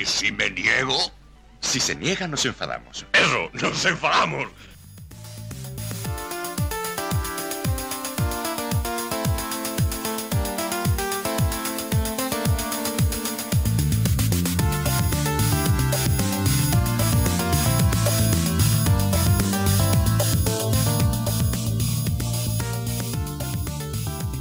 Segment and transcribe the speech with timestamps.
[0.00, 0.96] ¿Y si me niego?
[1.60, 3.04] Si se niega, nos enfadamos.
[3.12, 4.48] Eso, nos enfadamos.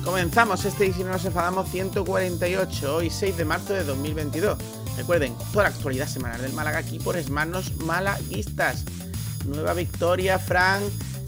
[0.05, 4.78] Comenzamos este y si no nos enfadamos 148, hoy 6 de marzo de 2022.
[4.99, 8.83] Recuerden, toda la actualidad semanal del Málaga aquí por Esmanos Malaguistas.
[9.45, 10.83] Nueva victoria, Frank,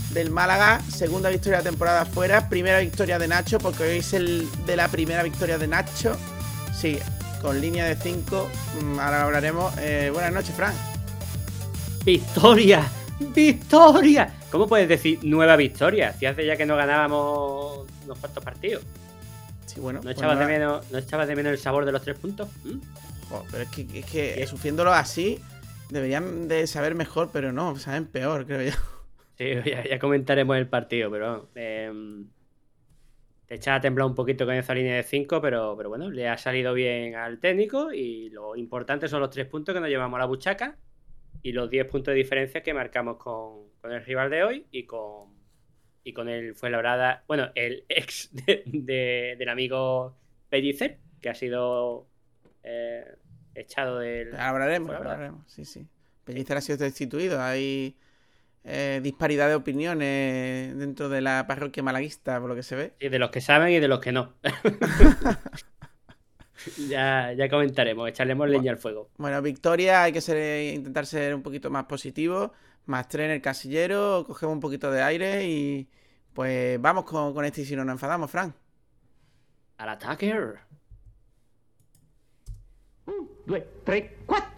[0.09, 0.81] del Málaga.
[0.89, 2.49] Segunda victoria de la temporada fuera.
[2.49, 6.17] Primera victoria de Nacho, porque hoy es el de la primera victoria de Nacho.
[6.77, 6.99] Sí,
[7.41, 8.49] con línea de 5.
[8.81, 9.73] Mm, Ahora hablaremos.
[9.77, 10.75] Eh, buenas noches, Frank.
[12.03, 12.85] ¡Victoria!
[13.19, 14.33] ¡Victoria!
[14.51, 16.13] ¿Cómo puedes decir nueva victoria?
[16.19, 18.83] Si hace ya que no ganábamos unos cuantos partidos.
[19.65, 19.99] Sí, bueno.
[19.99, 22.49] ¿No pues echabas, de menos, ¿No echabas de menos el sabor de los tres puntos?
[22.65, 22.79] ¿Mm?
[23.31, 25.39] Jo, pero es que, es que sufriéndolo así,
[25.89, 28.77] deberían de saber mejor, pero no, saben peor, creo yo.
[29.37, 32.27] Sí, ya, ya comentaremos el partido, pero em,
[33.45, 36.27] te echaba a temblar un poquito con esa línea de 5, pero, pero bueno, le
[36.27, 40.17] ha salido bien al técnico y lo importante son los tres puntos que nos llevamos
[40.17, 40.77] a la buchaca
[41.43, 44.83] y los 10 puntos de diferencia que marcamos con, con el rival de hoy y
[44.83, 45.29] con,
[46.03, 50.15] y con el Fuenlabrada, bueno, el ex de- de- del amigo
[50.49, 52.07] Pellicer, que ha sido
[52.63, 53.05] eh,
[53.55, 54.35] echado del...
[54.35, 55.87] Hablaremos, hablaremos, sí, sí.
[56.23, 57.97] Pellicer ha sido destituido, hay
[58.63, 62.93] eh, disparidad de opiniones dentro de la parroquia malaguista, por lo que se ve.
[62.99, 64.33] Sí, de los que saben y de los que no.
[66.89, 69.09] ya, ya comentaremos, echaremos leña al fuego.
[69.17, 72.53] Bueno, victoria, hay que ser, intentar ser un poquito más positivo,
[72.85, 75.89] más tres en el casillero, cogemos un poquito de aire y
[76.33, 78.53] pues vamos con, con este y si no nos enfadamos, Frank.
[79.77, 80.35] Al ataque.
[83.51, 84.49] Due, tre, quattro.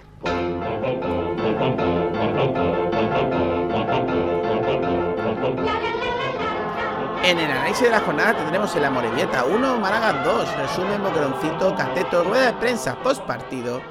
[7.23, 12.23] En el análisis de la jornada tendremos el Amorebieta 1, Málaga 2, resumen, boqueroncito, cateto,
[12.23, 13.81] rueda de prensa post partido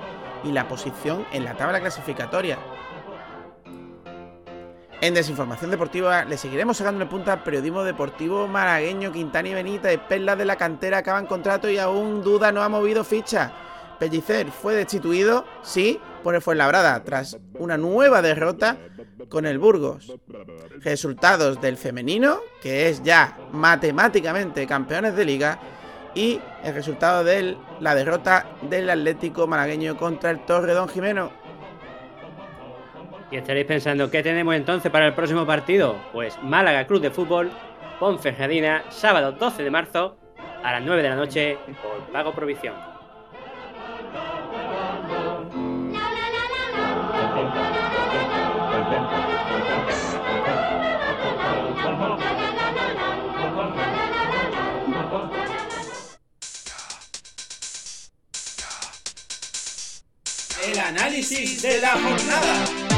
[0.45, 2.59] y la posición en la tabla clasificatoria.
[5.01, 9.11] En Desinformación Deportiva le seguiremos sacando punta al periodismo deportivo malagueño.
[9.11, 13.03] Quintana y Benítez, perlas de la cantera, acaban contrato y aún duda no ha movido
[13.03, 13.53] ficha.
[13.99, 18.77] Pellicer fue destituido, sí, por el Fuenlabrada, tras una nueva derrota
[19.29, 20.13] con el Burgos.
[20.81, 25.59] Resultados del femenino, que es ya matemáticamente campeones de liga,
[26.15, 31.31] y el resultado de la derrota del Atlético malagueño contra el Torredón Jimeno.
[33.31, 35.97] Y estaréis pensando, ¿qué tenemos entonces para el próximo partido?
[36.13, 37.51] Pues Málaga Club de Fútbol,
[37.99, 40.19] Ponferradina, sábado 12 de marzo,
[40.63, 42.92] a las 9 de la noche, por pago provisión.
[60.93, 62.92] Análisis de la jornada.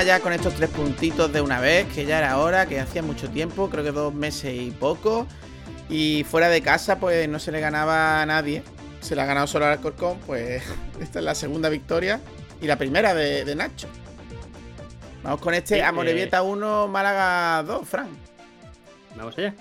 [0.00, 3.28] Allá con estos tres puntitos de una vez, que ya era hora, que hacía mucho
[3.30, 5.26] tiempo, creo que dos meses y poco.
[5.88, 8.62] Y fuera de casa, pues no se le ganaba a nadie.
[9.00, 10.62] Se le ha ganado solo al Alcorcón, pues
[11.00, 12.20] esta es la segunda victoria
[12.60, 13.88] y la primera de, de Nacho.
[15.22, 18.08] Vamos con este Sí, Amorebieta 1, Málaga 2, Fran.
[19.16, 19.54] Vamos allá.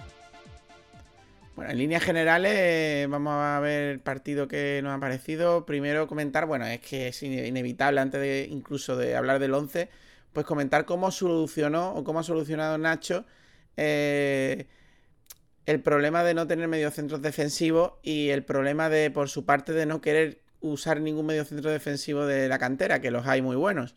[1.55, 5.65] Bueno, en líneas generales vamos a ver el partido que nos ha parecido.
[5.65, 9.89] Primero comentar, bueno, es que es ine- inevitable antes de incluso de hablar del 11,
[10.33, 13.25] pues comentar cómo solucionó o cómo ha solucionado Nacho
[13.77, 14.67] eh,
[15.65, 19.85] el problema de no tener mediocentros defensivos y el problema de, por su parte, de
[19.85, 23.95] no querer usar ningún mediocentro defensivo de la cantera, que los hay muy buenos.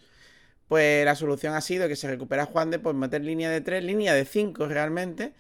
[0.69, 3.85] Pues la solución ha sido que se recupera Juan de pues meter línea de 3,
[3.85, 5.33] línea de 5 realmente.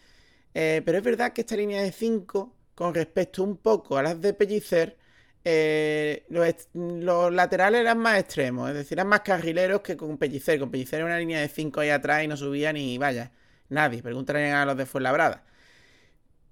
[0.54, 4.20] Eh, pero es verdad que esta línea de 5, con respecto un poco a las
[4.20, 4.96] de Pellicer,
[5.44, 10.58] eh, los, laterales eran más extremos, es decir, eran más carrileros que con Pellicer.
[10.58, 13.32] Con Pellicer era una línea de 5 ahí atrás y no subía ni vaya,
[13.68, 14.02] nadie.
[14.02, 15.44] Pregúntale a los de Fuenlabrada.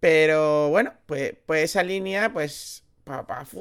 [0.00, 2.84] Pero bueno, pues, pues esa línea pues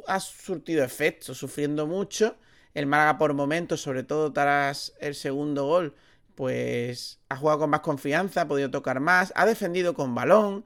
[0.07, 2.37] ha surtido efecto, sufriendo mucho.
[2.73, 5.95] El Málaga por momentos, sobre todo tras el segundo gol,
[6.35, 10.65] pues ha jugado con más confianza, ha podido tocar más, ha defendido con balón,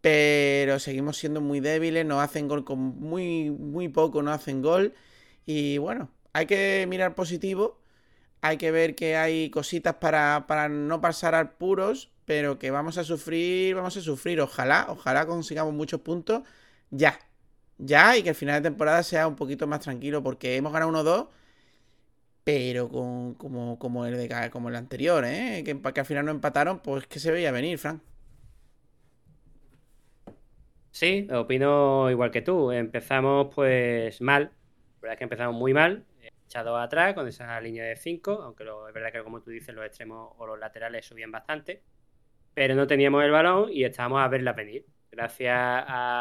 [0.00, 4.94] pero seguimos siendo muy débiles, no hacen gol con muy, muy poco, no hacen gol.
[5.46, 7.80] Y bueno, hay que mirar positivo,
[8.42, 12.98] hay que ver que hay cositas para, para no pasar al puros, pero que vamos
[12.98, 14.40] a sufrir, vamos a sufrir.
[14.40, 16.42] Ojalá, ojalá consigamos muchos puntos
[16.90, 17.18] ya,
[17.78, 20.92] ya, y que el final de temporada sea un poquito más tranquilo, porque hemos ganado
[20.92, 21.28] 1-2
[22.44, 25.62] pero con, como, como, el de, como el anterior, ¿eh?
[25.64, 28.00] Que, que al final no empataron, pues que se veía venir, Frank.
[31.00, 32.72] Sí, opino igual que tú.
[32.72, 34.42] Empezamos pues mal.
[34.42, 36.04] La verdad es que empezamos muy mal.
[36.46, 39.74] Echado atrás con esa línea de 5, aunque lo, es verdad que como tú dices,
[39.74, 41.82] los extremos o los laterales subían bastante.
[42.52, 44.84] Pero no teníamos el balón y estábamos a verla venir.
[45.10, 46.20] Gracias a,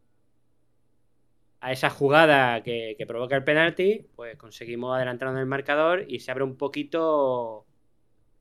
[1.70, 6.56] esa jugada que, provoca el penalti, pues conseguimos adelantarnos el marcador y se abre un
[6.56, 7.66] poquito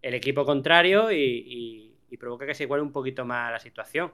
[0.03, 4.13] el equipo contrario y, y provoca que se iguale un poquito más la situación.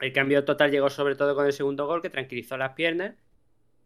[0.00, 3.16] El cambio total llegó sobre todo con el segundo gol que tranquilizó las piernas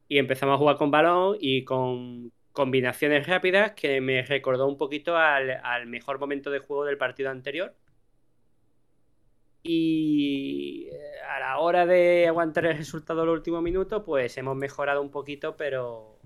[0.08, 5.16] y empezamos a jugar con balón y con combinaciones rápidas que me recordó un poquito
[5.16, 7.74] al, mejor momento de juego del partido anterior.
[9.62, 14.56] Y eh, a la hora de aguantar el resultado en los últimos minutos, pues hemos
[14.56, 16.18] mejorado un poquito, pero,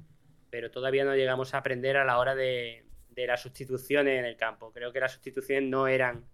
[0.51, 4.37] pero todavía no llegamos a aprender a la hora de, de las sustituciones en el
[4.37, 4.73] campo.
[4.73, 6.25] Creo que las sustituciones no eran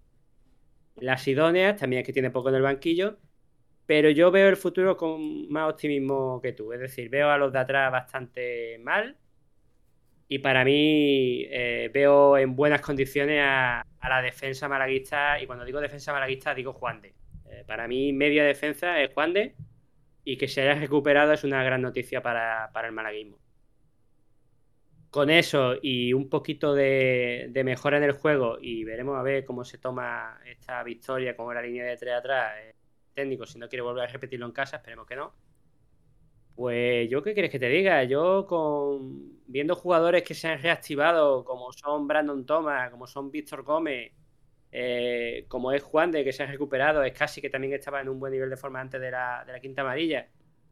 [0.96, 3.18] las idóneas, también es que tiene poco en el banquillo,
[3.86, 6.72] pero yo veo el futuro con más optimismo que tú.
[6.72, 9.16] Es decir, veo a los de atrás bastante mal.
[10.28, 15.40] Y para mí eh, veo en buenas condiciones a, la defensa malaguista.
[15.40, 17.14] Y cuando digo defensa malaguista, digo Juan de.
[17.50, 19.54] Eh, para mí, media defensa es Juan de.
[20.24, 23.38] Y que se haya recuperado es una gran noticia para, el malaguismo.
[25.10, 29.64] Con eso y un poquito de, mejora en el juego, y veremos a ver cómo
[29.64, 32.54] se toma esta victoria, como la línea de tres atrás.
[33.12, 35.32] Técnico, si no quiere volver a repetirlo en casa, esperemos que no.
[36.54, 41.44] Pues yo qué quieres que te diga, yo con viendo jugadores que se han reactivado,
[41.44, 44.12] como son Brandon Thomas, como son Víctor Gómez,
[44.70, 48.08] eh, como es Juan de que se ha recuperado, es casi que también estaba en
[48.08, 50.28] un buen nivel de forma antes de la, de la quinta amarilla.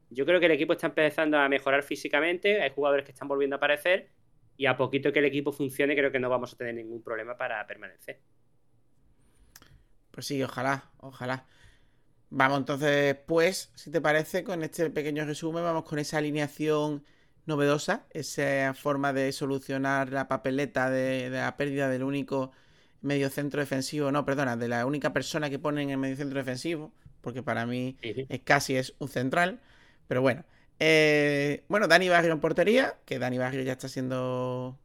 [0.09, 3.55] Yo creo que el equipo está empezando a mejorar físicamente, hay jugadores que están volviendo
[3.55, 4.09] a aparecer
[4.57, 7.37] y a poquito que el equipo funcione creo que no vamos a tener ningún problema
[7.37, 8.19] para permanecer.
[10.11, 11.45] Pues sí, ojalá, ojalá.
[12.33, 17.03] Vamos entonces, pues, si te parece, con este pequeño resumen, vamos con esa alineación
[17.45, 22.51] novedosa, esa forma de solucionar la papeleta de, la pérdida del único
[23.01, 26.39] medio centro defensivo, no, perdona, de la única persona que ponen en el medio centro
[26.39, 29.59] defensivo, porque para mí es casi es un central,
[30.07, 30.45] pero bueno.
[30.79, 34.79] Eh, bueno, Dani Barrio en portería, que Dani Barrio ya está siendo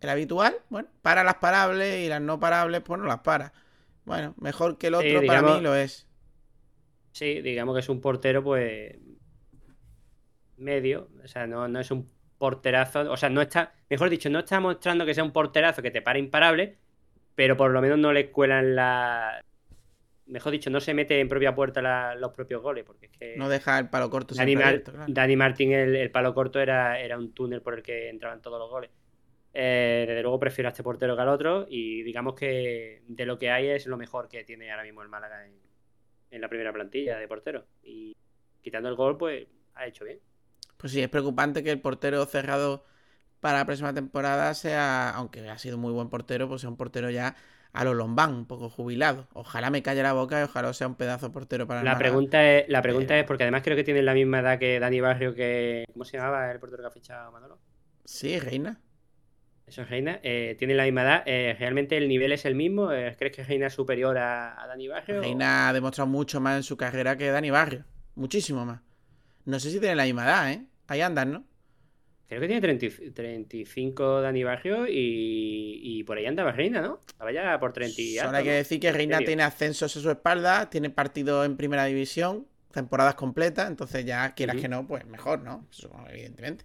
[0.00, 3.52] el habitual, bueno, para las parables y las no parables, pues no las para.
[4.04, 6.05] Bueno, mejor que el otro para mí lo es.
[7.16, 8.94] Sí, digamos que es un portero, pues.
[10.58, 11.08] medio.
[11.24, 13.10] O sea, no, es un porterazo.
[13.10, 13.72] O sea, no está.
[13.88, 16.76] Mejor dicho, no está mostrando que sea un porterazo que te para imparable,
[17.34, 19.40] pero por lo menos no le cuelan la.
[20.26, 23.34] Mejor dicho, no se mete en propia puerta los propios goles, porque es que.
[23.38, 24.34] No deja el palo corto.
[24.34, 24.54] Dani,
[25.08, 28.68] Dani Martín, el, palo corto era, era un túnel por el que entraban todos los
[28.68, 28.90] goles.
[29.54, 33.38] Eh, desde luego prefiero a este portero que al otro y digamos que de lo
[33.38, 35.65] que hay es lo mejor que tiene ahora mismo el Málaga en,
[36.36, 37.64] en la primera plantilla de portero.
[37.82, 38.16] Y
[38.62, 40.20] quitando el gol, pues ha hecho bien.
[40.76, 42.84] Pues sí, es preocupante que el portero cerrado
[43.40, 47.10] para la próxima temporada sea, aunque ha sido muy buen portero, pues sea un portero
[47.10, 47.34] ya
[47.72, 49.28] a lo Lombán, un poco jubilado.
[49.32, 52.68] Ojalá me calle la boca y ojalá sea un pedazo portero para la pregunta es
[52.68, 55.84] La pregunta es, porque además creo que tiene la misma edad que Dani Barrio, que...
[55.92, 57.58] ¿Cómo se llamaba el portero que ha fichado Manolo?
[58.04, 58.80] Sí, Reina.
[59.66, 60.20] Eso es Reina.
[60.22, 61.22] Eh, tiene la misma edad.
[61.26, 62.92] Eh, ¿Realmente el nivel es el mismo?
[62.92, 65.20] Eh, ¿Crees que Reina es superior a, Dani Barrio?
[65.20, 67.84] Reina ha demostrado mucho más en su carrera que Dani Barrio.
[68.14, 68.80] Muchísimo más.
[69.44, 70.66] No sé si tiene la misma edad, ¿eh?
[70.86, 71.44] Ahí andan, ¿no?
[72.28, 77.00] Creo que tiene 35 Dani Barrio y, por ahí andaba Reina, ¿no?
[77.06, 80.10] Estaba ya por 30 y Solo hay que decir que Reina tiene ascensos a su
[80.10, 85.42] espalda, tiene partido en primera división, temporadas completas, entonces ya quieras que no, pues mejor,
[85.42, 85.66] ¿no?
[85.70, 86.64] Eso, evidentemente.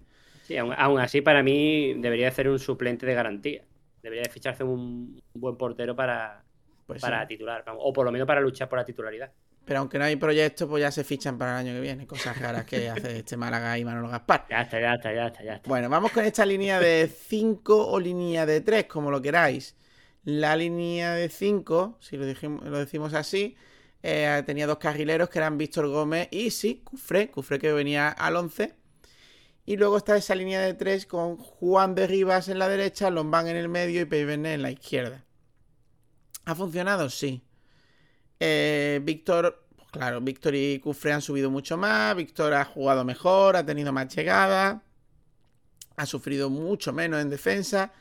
[0.51, 3.63] Sí, aún, así para mí debería ser un suplente de garantía.
[4.03, 6.43] Debería de ficharse un, buen portero para,
[6.86, 9.31] pues para titular, o por lo menos para luchar por la titularidad.
[9.63, 12.05] Pero aunque no hay proyecto, pues ya se fichan para el año que viene.
[12.05, 14.46] Cosas raras que hace este Málaga y Manolo Gaspar.
[14.50, 15.70] Ya está, ya está, ya está, ya está.
[15.70, 19.77] Bueno, vamos con esta línea de 5 o línea de 3, como lo queráis.
[20.25, 23.55] La línea de 5, si lo, lo decimos así,
[24.03, 28.36] eh, tenía dos carrileros que eran Víctor Gómez y sí, Cufré, Cufré que venía al
[28.36, 28.80] 11.
[29.71, 33.47] Y luego está esa línea de tres con Juan de Rivas en la derecha, Lombán
[33.47, 35.23] en el medio y Peivene en la izquierda.
[36.43, 37.09] ¿Ha funcionado?
[37.09, 37.41] Sí.
[38.41, 42.13] Eh, Víctor, pues claro, Víctor y Cufré han subido mucho más.
[42.17, 44.83] Víctor ha jugado mejor, ha tenido más llegada.
[45.95, 47.93] Ha sufrido mucho menos en defensa.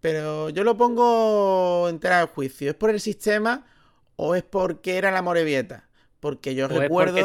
[0.00, 2.70] Pero yo lo pongo entera al juicio.
[2.70, 3.66] ¿Es por el sistema
[4.14, 5.88] o es porque era la Morevieta?
[6.20, 7.16] Porque yo recuerdo.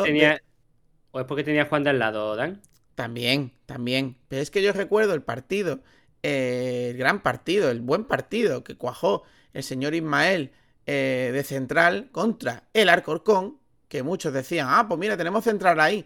[1.12, 2.60] ¿O es porque tenía Juan de al lado, Dan?
[2.96, 4.18] También, también.
[4.28, 5.82] Pero es que yo recuerdo el partido,
[6.22, 9.24] eh, el gran partido, el buen partido que cuajó
[9.54, 10.52] el señor Ismael
[10.86, 13.58] eh, de central contra el Alcorcón,
[13.88, 16.06] que muchos decían, ah, pues mira, tenemos central ahí.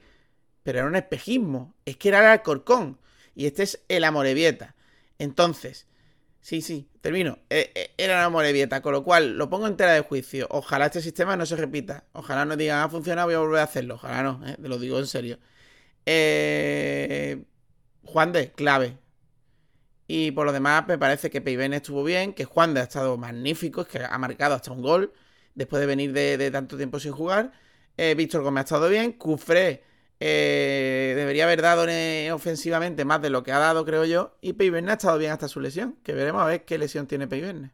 [0.63, 3.00] Pero era un espejismo, es que era el Alcorcón
[3.36, 4.75] y este es el Amorebieta.
[5.20, 5.88] Entonces,
[6.41, 7.39] sí, sí, termino.
[7.50, 10.48] Eh, era el Amorebieta, con lo cual lo pongo entera de juicio.
[10.50, 12.06] Ojalá este sistema no se repita.
[12.13, 13.96] Ojalá no digan, ha funcionado, voy a volver a hacerlo.
[13.96, 15.39] Ojalá no, te lo digo en serio.
[16.08, 17.44] Eh,
[18.04, 18.98] Juan de, clave.
[20.08, 23.18] Y por lo demás, me parece que Peiben estuvo bien, que Juan de ha estado
[23.18, 25.14] magnífico, es que ha marcado hasta un gol
[25.54, 27.52] después de venir de, tanto tiempo sin jugar.
[27.98, 29.14] Eh, Víctor Gómez ha estado bien.
[29.14, 29.84] Cufré
[30.20, 31.86] eh, debería haber dado
[32.34, 34.38] ofensivamente más de lo que ha dado, creo yo.
[34.42, 37.28] Y Peiben ha estado bien hasta su lesión, que veremos a ver qué lesión tiene
[37.28, 37.72] Peiben.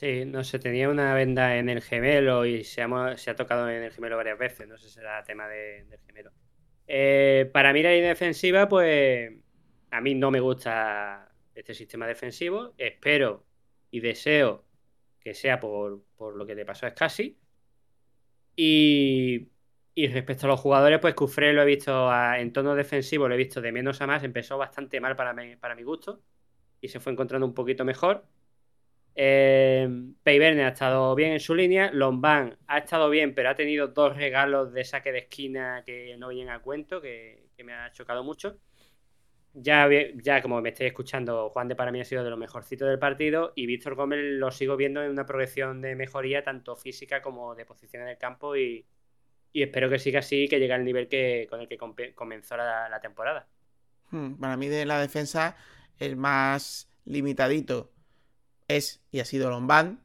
[0.00, 3.92] Sí, no sé, tenía una venda en el gemelo y se ha, tocado en el
[3.92, 4.66] gemelo varias veces.
[4.66, 6.32] No sé si será tema del gemelo.
[6.86, 9.30] Eh, para mí la línea defensiva, pues
[9.90, 12.72] a mí no me gusta este sistema defensivo.
[12.78, 13.44] Espero
[13.90, 14.64] y deseo
[15.20, 16.02] que sea por,
[16.34, 17.38] lo que te pasó a Scassi.
[18.56, 19.50] Y,
[19.94, 23.38] y, respecto a los jugadores, pues Cufré lo he visto en tono defensivo, lo he
[23.38, 24.24] visto de menos a más.
[24.24, 26.22] Empezó bastante mal para, para mi gusto
[26.80, 28.24] y se fue encontrando un poquito mejor.
[29.14, 29.88] Eh,
[30.24, 31.90] ha estado bien en su línea.
[31.92, 36.28] Lombán ha estado bien, pero ha tenido dos regalos de saque de esquina que no
[36.28, 38.58] vienen a cuento, que, me ha chocado mucho.
[39.52, 42.86] Ya, ya como me estáis escuchando, Juan de para mí ha sido de lo mejorcito
[42.86, 47.20] del partido y Víctor Gómez lo sigo viendo en una progresión de mejoría tanto física
[47.20, 48.86] como de posición en el campo y,
[49.52, 51.76] espero que siga así, que llegue al nivel que, con el que
[52.14, 53.48] comenzó la, temporada.
[54.10, 55.56] Hmm, para mí de la defensa
[55.98, 57.90] el más limitadito
[58.76, 60.02] es y ha sido Lombán.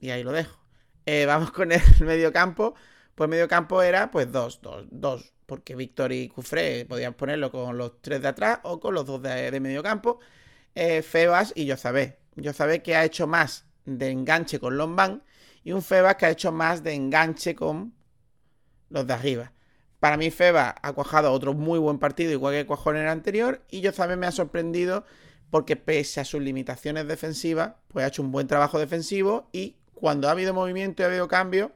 [0.00, 0.58] Y ahí lo dejo.
[1.06, 2.74] Eh, vamos con el medio campo.
[3.14, 5.32] Pues medio campo era pues dos, dos, dos.
[5.46, 9.22] Porque Víctor y Cufré podían ponerlo con los tres de atrás o con los dos
[9.22, 10.18] de, medio campo.
[10.74, 12.18] Eh, Febas y Yozabé.
[12.34, 15.22] Yozabé que ha hecho más de enganche con Lombán.
[15.62, 17.94] Y un Febas que ha hecho más de enganche con
[18.90, 19.52] los de arriba.
[20.00, 23.64] Para mí Febas ha cuajado otro muy buen partido, igual que cuajó en el anterior.
[23.70, 25.04] Y Yozabé me ha sorprendido
[25.50, 30.28] porque pese a sus limitaciones defensivas, pues ha hecho un buen trabajo defensivo y cuando
[30.28, 31.72] ha habido movimiento y ha habido cambio,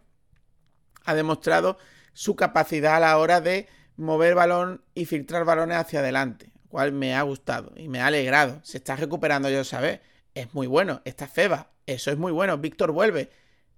[1.04, 1.78] ha demostrado
[2.12, 7.14] su capacidad a la hora de mover balón y filtrar balones hacia adelante, cual me
[7.14, 8.60] ha gustado y me ha alegrado.
[8.62, 10.00] Se está recuperando, yo sabes,
[10.34, 11.00] es muy bueno.
[11.04, 12.58] Está Feba, eso es muy bueno.
[12.58, 13.30] Víctor vuelve,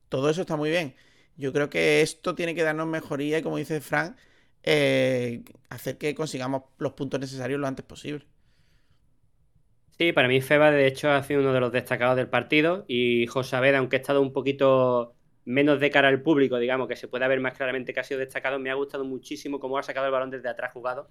[0.08, 0.94] todo eso está muy bien.
[1.36, 4.16] Yo creo que esto tiene que darnos mejoría y, como dice Frank,
[4.62, 8.26] eh, hacer que consigamos los puntos necesarios lo antes posible.
[9.98, 13.26] Sí, para mí Feba de hecho ha sido uno de los destacados del partido y
[13.26, 17.08] José Abed, aunque ha estado un poquito menos de cara al público, digamos, que se
[17.08, 20.06] puede ver más claramente que ha sido destacado, me ha gustado muchísimo cómo ha sacado
[20.06, 21.10] el balón desde atrás jugado,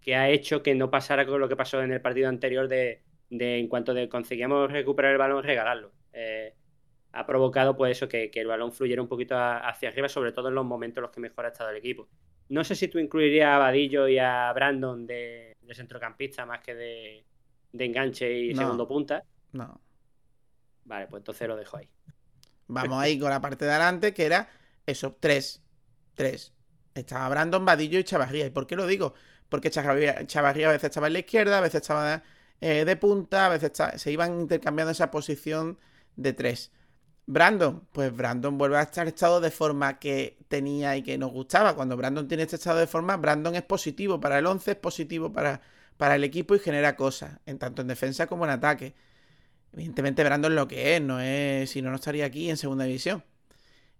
[0.00, 3.02] que ha hecho que no pasara con lo que pasó en el partido anterior de,
[3.30, 5.92] en cuanto de conseguíamos recuperar el balón, regalarlo.
[6.12, 6.54] Eh,
[7.12, 10.54] ha provocado pues eso, que, el balón fluyera un poquito hacia arriba, sobre todo en
[10.54, 12.08] los momentos en los que mejor ha estado el equipo.
[12.48, 17.24] No sé si tú incluirías a Vadillo y a Brandon de centrocampista más que de,
[17.72, 19.24] de enganche y segundo punta.
[19.52, 19.80] No.
[20.84, 21.88] Vale, pues entonces lo dejo ahí.
[22.68, 24.48] Vamos ahí con la parte de adelante, que era
[24.86, 25.62] eso, tres.
[26.14, 26.52] Tres.
[26.94, 28.46] Estaba Brandon, Vadillo y Chavarría.
[28.46, 29.14] ¿Y por qué lo digo?
[29.48, 32.22] Porque Chavarría, a veces estaba en la izquierda, a veces estaba
[32.60, 35.78] eh, de punta, a veces se iban intercambiando esa posición
[36.16, 36.72] de tres.
[37.26, 41.74] Brandon, pues Brandon vuelve a estar estado de forma que tenía y que nos gustaba.
[41.74, 45.32] Cuando Brandon tiene este estado de forma, Brandon es positivo para el 11, es positivo
[45.32, 45.60] para,
[46.02, 48.96] para el equipo y genera cosas, en tanto en defensa como en ataque.
[49.72, 53.22] Evidentemente Brandon lo que es, no es, si no, no estaría aquí en segunda división.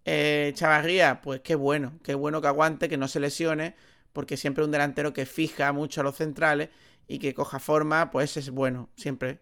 [0.05, 3.77] Eh, Chavarría, pues qué bueno, qué bueno que aguante, que no se lesione,
[4.13, 6.71] porque siempre un delantero que fija mucho a los centrales
[7.07, 9.39] y que coja forma, pues es bueno, siempre.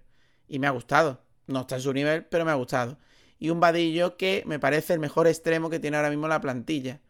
[0.46, 1.24] Y me ha gustado.
[1.46, 2.98] No está en su nivel, pero me ha gustado.
[3.38, 7.00] Y un vadillo que me parece el mejor extremo que tiene ahora mismo la plantilla.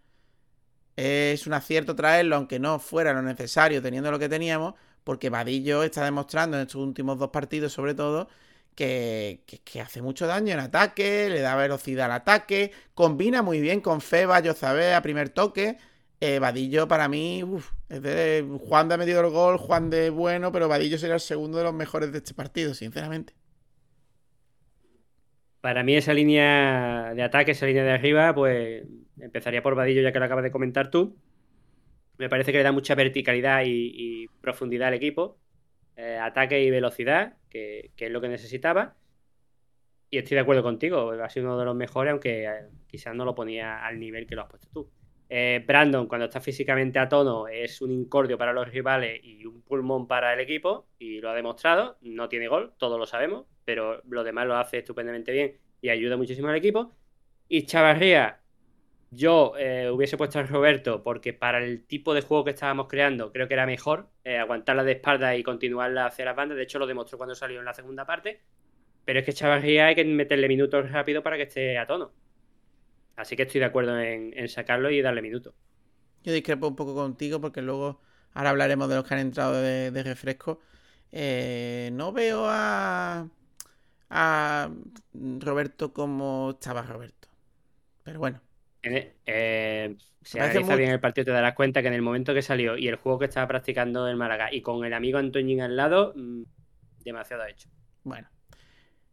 [0.95, 5.83] Es un acierto traerlo, aunque no fuera lo necesario teniendo lo que teníamos, porque Vadillo
[5.83, 8.28] está demostrando en estos últimos dos partidos, sobre todo,
[8.75, 9.40] que,
[9.83, 14.40] hace mucho daño en ataque, le da velocidad al ataque, combina muy bien con Feba,
[14.40, 15.78] Yozabé a primer toque.
[16.23, 17.42] Eh, Vadillo para mí,
[17.88, 21.64] Juan de ha metido el gol, Juan de bueno, pero Vadillo sería el segundo de
[21.64, 23.33] los mejores de este partido, sinceramente.
[25.61, 28.85] Para mí esa línea de ataque, esa línea de arriba, pues
[29.19, 31.16] empezaría por Vadillo ya que lo acabas de comentar tú.
[32.20, 35.38] Me parece que le da mucha verticalidad y, profundidad al equipo.
[35.96, 38.94] Eh, ataque y velocidad, que, que, es lo que necesitaba.
[40.10, 43.24] Y estoy de acuerdo contigo, ha sido uno de los mejores, aunque eh, quizás no
[43.24, 44.90] lo ponía al nivel que lo has puesto tú.
[45.30, 49.62] Eh, Brandon, cuando está físicamente a tono, es un incordio para los rivales y un
[49.62, 51.96] pulmón para el equipo, y lo ha demostrado.
[52.02, 56.18] No tiene gol, todos lo sabemos, pero lo demás lo hace estupendamente bien y ayuda
[56.18, 56.92] muchísimo al equipo.
[57.48, 58.39] Y Chavarría,
[59.11, 63.33] yo eh, hubiese puesto a Roberto porque para el tipo de juego que estábamos creando,
[63.33, 66.57] creo que era mejor eh, aguantarla de espalda y continuarla hacia las bandas.
[66.57, 68.40] De hecho, lo demostró cuando salió en la segunda parte.
[69.05, 72.12] Pero es que Chavarría hay que meterle minutos rápido para que esté a tono.
[73.17, 75.55] Así que estoy de acuerdo en, sacarlo y darle minutos.
[76.23, 78.00] Yo discrepo un poco contigo porque luego
[78.35, 80.61] ahora hablaremos de los que han entrado de, de refresco.
[81.11, 83.29] Eh, no veo a,
[84.11, 84.71] a
[85.12, 87.29] Roberto como estaba Roberto.
[88.05, 88.40] Pero bueno.
[88.82, 90.76] Eh, eh, si analiza muy...
[90.76, 93.18] bien el partido te darás cuenta que en el momento que salió y el juego
[93.18, 96.42] que estaba practicando el Málaga y con el amigo Antoñín al lado, mmm,
[97.04, 97.68] demasiado hecho.
[98.04, 98.28] Bueno.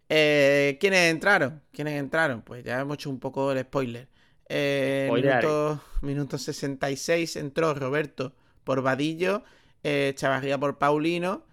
[0.10, 1.62] Eh, ¿Quiénes entraron?
[1.72, 2.42] ¿Quiénes entraron?
[2.42, 4.08] Pues ya hemos hecho un poco el spoiler.
[4.50, 8.34] Eh, minuto, minuto 66 entró Roberto
[8.64, 9.44] por Vadillo,
[9.84, 11.46] eh, Chavarría por Paulino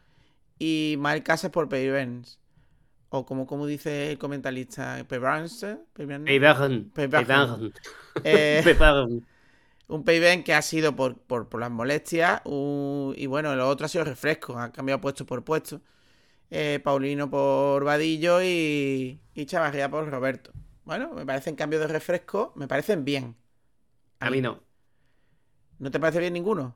[0.58, 2.38] y Mal Casas por Peyvens.
[3.16, 5.64] O como, como dice el comentarista, Peyvens.
[9.88, 13.88] Un Peyven que ha sido por, por, por las molestias y bueno, lo otro ha
[13.88, 15.80] sido refresco, ha cambiado puesto por puesto.
[16.50, 20.52] Eh, Paulino por Vadillo y, y Chavarría por Roberto.
[20.84, 23.36] Bueno, me parecen cambios de refresco, me parecen bien.
[24.20, 24.60] A, a mí no.
[25.78, 26.74] ¿No te parece bien ninguno?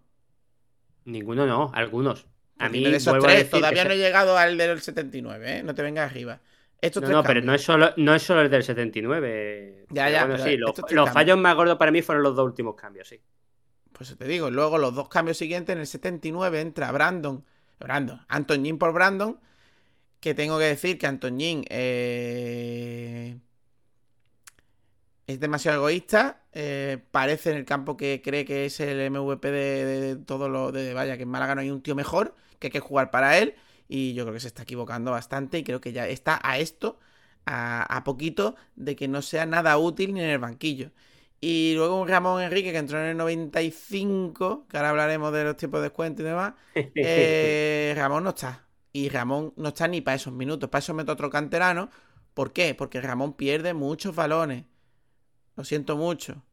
[1.05, 2.29] Ninguno no, algunos.
[2.59, 5.63] A mí de esos tres, todavía no he llegado al del 79, ¿eh?
[5.63, 6.41] No te vengas arriba.
[6.81, 9.87] Estos no, no pero no es, solo, no es solo el del 79.
[9.91, 10.27] Ya, ya.
[10.27, 13.21] Bueno, sí, los, los fallos más gordos para mí fueron los dos últimos cambios, sí.
[13.93, 17.45] Pues te digo, luego los dos cambios siguientes, en el 79 entra Brandon,
[17.81, 19.41] Brandon, Antoñín por Brandon,
[20.21, 23.39] que tengo que decir que Antoñín eh,
[25.27, 26.43] es demasiado egoísta.
[26.53, 30.49] Eh, parece en el campo que cree que es el MVP de, de, de todo
[30.49, 33.11] lo de vaya, que en Málaga no hay un tío mejor, que hay que jugar
[33.11, 33.55] para él.
[33.89, 36.99] Y yo creo que se está equivocando bastante y creo que ya está a esto,
[37.47, 40.93] a, a poquito, de que no sea nada útil ni en el banquillo.
[41.41, 45.57] Y luego un Ramón Enrique que entró en el 95, que ahora hablaremos de los
[45.57, 46.55] tiempos de descuento y demás.
[47.01, 48.67] Eh, Ramón no está.
[48.93, 50.69] Y Ramón no está ni para esos minutos.
[50.71, 51.91] Para eso meto otro canterano.
[52.35, 52.75] ¿Por qué?
[52.75, 54.65] Porque Ramón pierde muchos balones.
[55.57, 56.45] Lo siento mucho.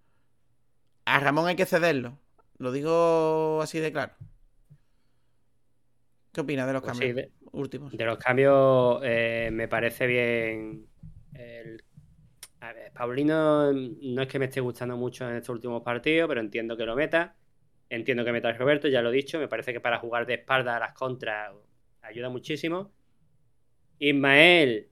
[1.05, 2.19] A Ramón hay que cederlo.
[2.57, 4.13] Lo digo así de claro.
[6.35, 7.95] ¿Qué opinas de los cambios pues sí, de, últimos?
[7.95, 10.85] De los cambios, eh, me parece bien.
[11.33, 11.81] El...
[12.59, 16.41] A ver, Paulino no es que me esté gustando mucho en estos últimos partidos, pero
[16.41, 17.37] entiendo que lo meta.
[17.87, 19.39] Entiendo que meta a Roberto, ya lo he dicho.
[19.39, 21.53] Me parece que para jugar de espalda a las contras
[22.01, 22.91] ayuda muchísimo.
[23.99, 24.89] Ismael,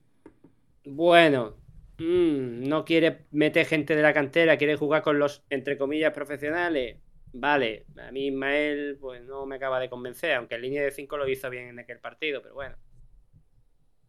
[0.86, 1.58] bueno,
[1.98, 7.00] mmm, no quiere meter gente de la cantera, quiere jugar con los, entre comillas, profesionales.
[7.34, 11.18] Vale, a mí Ismael pues no me acaba de convencer, aunque en línea de 5
[11.18, 12.78] lo hizo bien en aquel partido, pero bueno.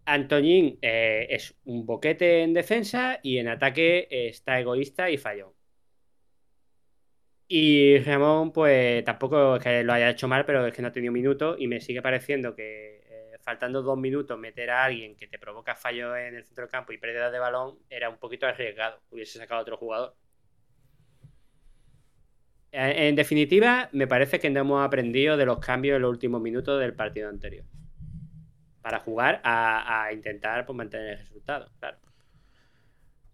[0.06, 5.54] Antoñín eh, es un boquete en defensa y en ataque está egoísta y falló.
[7.46, 10.92] Y Ramón, pues tampoco es que lo haya hecho mal, pero es que no ha
[10.92, 15.28] tenido minutos y me sigue pareciendo que eh, faltando dos minutos meter a alguien que
[15.28, 18.46] te provoca fallo en el centro del campo y pérdida de balón era un poquito
[18.46, 19.02] arriesgado.
[19.10, 20.16] Hubiese sacado a otro jugador.
[22.76, 26.80] En definitiva, me parece que no hemos aprendido de los cambios en los últimos minutos
[26.80, 27.64] del partido anterior.
[28.82, 31.98] Para jugar a, intentar pues, mantener el resultado, claro.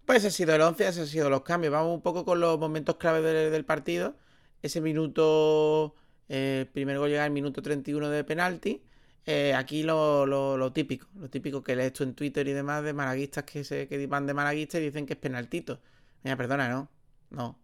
[0.04, 1.72] Pues ha sido el 11, ese han sido los cambios.
[1.72, 4.14] Vamos un poco con los momentos clave del, partido.
[4.60, 5.94] Ese minuto,
[6.28, 8.82] eh, primer gol llega al minuto 31 de penalti.
[9.24, 12.84] Eh, aquí lo, lo, lo, típico, lo típico que lees tú en Twitter y demás
[12.84, 15.80] de malaguistas que, se, que van de malaguistas y dicen que es penaltito.
[16.24, 16.90] Mira, perdona, no,
[17.30, 17.58] no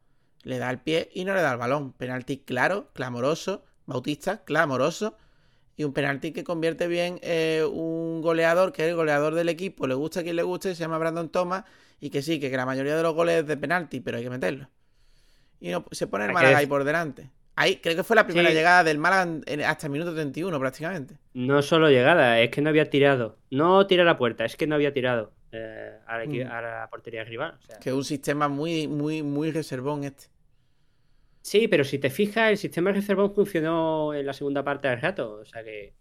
[0.47, 1.93] le da el pie y no le da el balón.
[1.93, 5.17] Penalti claro, clamoroso, Bautista, clamoroso.
[5.77, 9.87] Y un penalti que convierte bien eh, un goleador, que es el goleador del equipo,
[9.87, 11.65] le gusta a quien le guste, se llama Brandon Thomas,
[12.01, 14.31] y que sí, que la mayoría de los goles es de penalti, pero hay que
[14.31, 14.69] meterlo.
[15.61, 17.31] Y no, se pone el Málaga ahí por delante.
[17.57, 18.55] Ahí creo que fue la primera Sí.
[18.55, 21.17] llegada del Málaga hasta el minuto 31 prácticamente.
[21.35, 23.37] No solo llegada, es que no había tirado.
[23.51, 26.51] No tira la puerta, es que no había tirado eh, a, la, equi- Mm.
[26.53, 27.55] a la portería rival.
[27.59, 27.79] o sea.
[27.81, 30.27] Que es un sistema muy, muy, muy reservón este.
[31.47, 35.01] Sí, pero si te fijas, el sistema de reservón funcionó en la segunda parte del
[35.01, 35.35] rato.
[35.35, 35.95] O sea que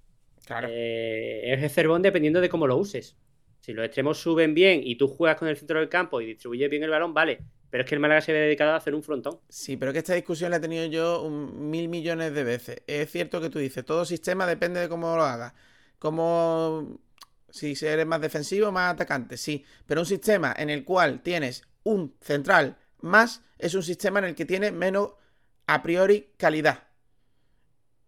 [0.44, 0.70] Claro.
[0.72, 3.16] eh, es reservón dependiendo de cómo lo uses.
[3.60, 6.68] Si los extremos suben bien y tú juegas con el centro del campo y distribuyes
[6.68, 7.44] bien el balón, vale.
[7.70, 9.40] Pero es que el Málaga se ve dedicado a hacer un frontón.
[9.48, 12.78] Sí, pero que esta discusión la he tenido yo un mil millones de veces.
[12.88, 15.54] Es cierto que tú dices, todo sistema depende de cómo lo hagas.
[16.00, 17.00] Como
[17.52, 19.64] si eres más defensivo o más atacante, sí.
[19.86, 24.34] Pero un sistema en el cual tienes un central más es un sistema en el
[24.34, 25.12] que tiene menos
[25.68, 26.80] a priori calidad.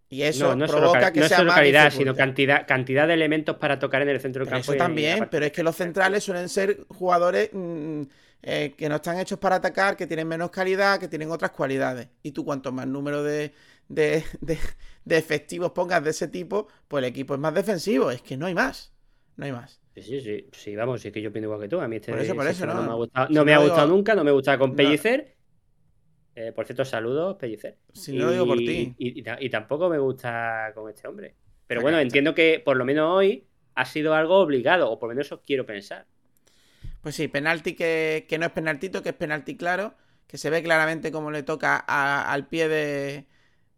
[0.10, 2.16] Y eso no, no es solo, provoca que no es sea solo más calidad, sino
[2.16, 4.72] cantidad, cantidad de elementos para tocar en el centro del campo.
[4.72, 8.04] eso también, pero es que los centrales suelen ser jugadores mm,
[8.44, 12.08] eh, que no están hechos para atacar, que tienen menos calidad, que tienen otras cualidades.
[12.24, 13.54] Y tú cuanto más número de,
[13.90, 14.60] de, de-
[15.04, 18.10] de efectivos pongas de ese tipo, pues el equipo es más defensivo.
[18.12, 18.94] Es que no hay más.
[19.36, 19.82] No hay más.
[19.96, 21.80] Sí, sí, sí, vamos, sí que yo opino igual que tú.
[21.82, 22.84] A mí este Por eso, por eso, sistema no.
[22.84, 24.70] me ha gustado, Si no me no ha digo- gustado nunca, no me gusta con
[24.72, 24.76] No.
[24.78, 25.36] Pellicer.
[26.40, 27.78] Eh, por cierto, saludos, Pellicer.
[27.94, 28.94] Si no lo digo por ti.
[29.00, 31.34] Y, y ta- y tampoco me gusta con este hombre.
[31.66, 35.16] Pero bueno, entiendo que por lo menos hoy ha sido algo obligado, o por lo
[35.16, 36.06] menos eso quiero pensar.
[37.02, 39.96] Pues sí, penalti que, que no es penaltito, que es penalti claro,
[40.28, 43.26] que se ve claramente como le toca a- al pie de,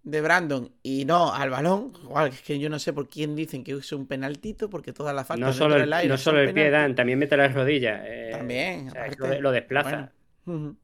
[0.03, 1.93] de Brandon y no al balón.
[2.03, 5.15] Igual, es que yo no sé por quién dicen que es un penaltito, porque todas
[5.15, 6.71] las faltas No solo el, del aire no solo el pie, penalti.
[6.73, 8.01] Dan, también mete las rodillas.
[8.05, 10.11] eh, También, o sea, lo, lo desplaza.
[10.45, 10.75] Bueno.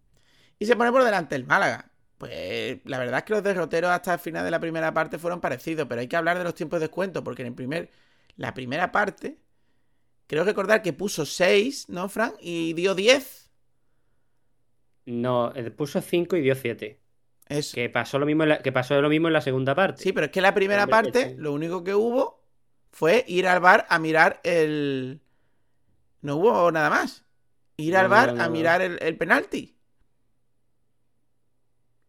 [0.59, 1.91] Y se pone por delante el Málaga.
[2.17, 5.41] Pues la verdad es que los derroteros hasta el final de la primera parte fueron
[5.41, 7.91] parecidos, pero hay que hablar de los tiempos de descuento, porque en el primer,
[8.37, 9.37] la primera parte,
[10.27, 12.35] creo recordar que puso 6, ¿no, Frank?
[12.41, 13.51] Y dio 10.
[15.05, 17.01] No, eh, puso 5 y dio 7.
[17.49, 17.77] Eso.
[17.77, 20.03] Que pasó lo mismo en la, que pasó lo mismo en la segunda parte.
[20.03, 21.35] Sí, pero es que la primera Hombre, parte, sí.
[21.37, 22.43] lo único que hubo
[22.91, 25.21] fue ir al bar a mirar el.
[26.21, 27.23] No hubo nada más.
[27.77, 29.74] Ir No, al bar no, a mirar el, el penalti.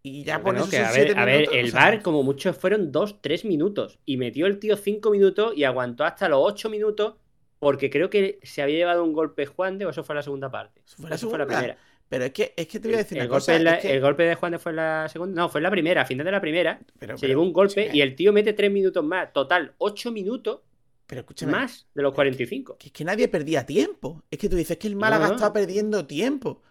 [0.09, 2.23] Y ya por que eso que a ver, a ver, el o sea, VAR como
[2.23, 6.69] mucho fueron 2-3 minutos y metió el tío 5 minutos y aguantó hasta los 8
[6.71, 7.15] minutos
[7.59, 10.51] porque creo que se había llevado un golpe Juan de o eso fue la segunda
[10.51, 10.83] parte.
[10.87, 11.59] Eso fue la Eso fue la segunda.
[11.61, 11.79] primera.
[12.09, 13.59] Pero es que, es que te voy a decir el, una golpe cosa.
[13.59, 15.43] la- que- el golpe de Juan de fue la segunda.
[15.43, 16.79] No, fue la primera, a final de la primera.
[17.01, 19.33] pero, se pero- llevó un golpe escúchame, y el tío mete 3 minutos más.
[19.33, 20.61] Total, 8 minutos
[21.09, 21.51] Pero escúchame.
[21.53, 22.77] más de los 45.
[22.79, 24.23] Que es que nadie perdía tiempo.
[24.31, 25.35] Es que tú dices que el Málaga no.
[25.35, 26.63] está perdiendo tiempo.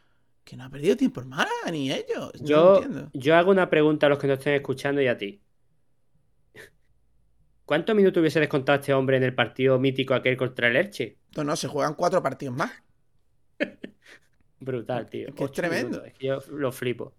[0.46, 2.32] Que no ha perdido tiempo el Málaga, ni ellos.
[2.40, 3.10] Yo, entiendo.
[3.14, 5.42] yo hago una pregunta a los que nos estén escuchando y a ti.
[7.66, 11.18] ¿Cuántos minutos hubiese descontado este hombre en el partido mítico aquel contra el Elche?
[11.36, 12.72] No, no, se juegan cuatro partidos más.
[14.60, 15.30] Brutal, tío.
[15.30, 15.98] Es que es tremendo.
[15.98, 16.08] minutos.
[16.08, 17.14] Es que yo lo flipo.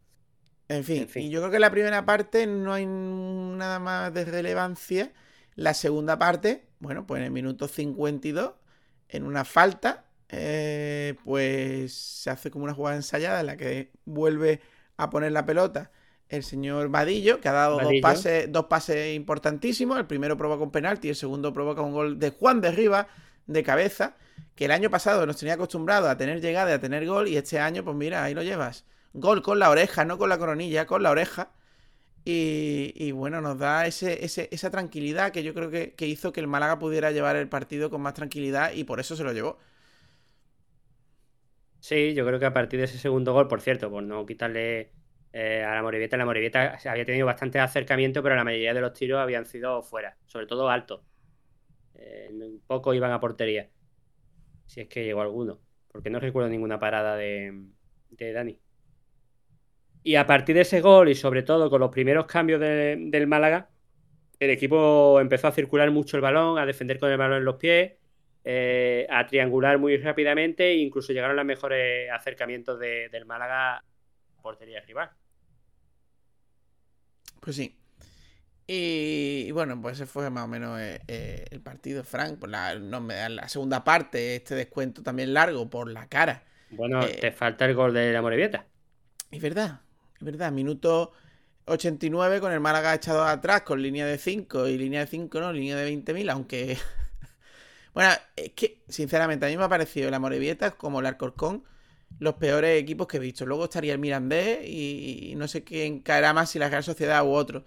[0.68, 1.22] En fin, En fin.
[1.24, 5.12] y yo creo que la primera parte no hay nada más de relevancia.
[5.54, 8.54] La segunda parte, bueno, pues en el minuto 52,
[9.08, 14.60] en una falta, eh, pues se hace como una jugada ensayada en la que vuelve
[14.96, 15.90] a poner la pelota
[16.28, 19.98] el señor Vadillo, que ha dado dos pases, dos pases importantísimos.
[19.98, 23.06] El primero provoca un penalti y el segundo provoca un gol de Juan de Rivas
[23.46, 24.16] de cabeza,
[24.56, 27.36] que el año pasado nos tenía acostumbrado a tener llegada y a tener gol, y
[27.36, 28.84] este año, pues mira, ahí lo llevas.
[29.12, 31.50] Gol con la oreja, no con la coronilla, con la oreja.
[32.24, 36.32] Y, y bueno, nos da ese, ese- esa tranquilidad que yo creo que, que hizo
[36.32, 39.32] que el Málaga pudiera llevar el partido con más tranquilidad y por eso se lo
[39.32, 39.58] llevó.
[41.88, 44.92] Sí, yo creo que a partir de ese segundo gol, por cierto, por no quitarle
[45.32, 48.92] eh, a la Morevieta, la Morevieta había tenido bastantes acercamientos, pero la mayoría de los
[48.92, 51.02] tiros habían sido fuera, sobre todo altos.
[51.94, 52.30] Eh,
[52.66, 53.70] poco iban a portería,
[54.66, 55.60] si es que llegó alguno,
[55.92, 57.52] porque no recuerdo ninguna parada de,
[58.10, 58.60] Dani.
[60.02, 63.26] Y a partir de ese gol y sobre todo con los primeros cambios de- del
[63.26, 63.70] Málaga,
[64.40, 67.56] el equipo empezó a circular mucho el balón, a defender con el balón en los
[67.56, 67.94] pies,
[68.46, 73.84] eh, a triangular muy rápidamente e incluso llegaron los mejores acercamientos de- del Málaga a
[74.42, 75.10] portería rival.
[77.40, 77.76] Pues sí.
[78.66, 82.38] Y, y bueno, pues ese fue más o menos eh, eh, el partido, Frank.
[82.38, 83.06] Por la, no
[83.48, 86.44] segunda parte, este descuento también largo por la cara.
[86.68, 88.68] Bueno, Eh, te falta el gol de la Morevieta.
[89.30, 89.80] Es verdad,
[90.18, 90.52] es verdad.
[90.52, 91.12] Minuto
[91.66, 95.52] 89 con el Málaga echado atrás, con línea de 5 y línea de 5 no,
[95.52, 96.78] línea de 20.000, aunque...
[97.96, 101.64] bueno, es que sinceramente a mí me ha parecido la Morevieta como el Alcorcón
[102.18, 103.46] los peores equipos que he visto.
[103.46, 107.24] Luego estaría el Mirandés y, y no sé quién caerá más si la Real Sociedad
[107.26, 107.64] u otro.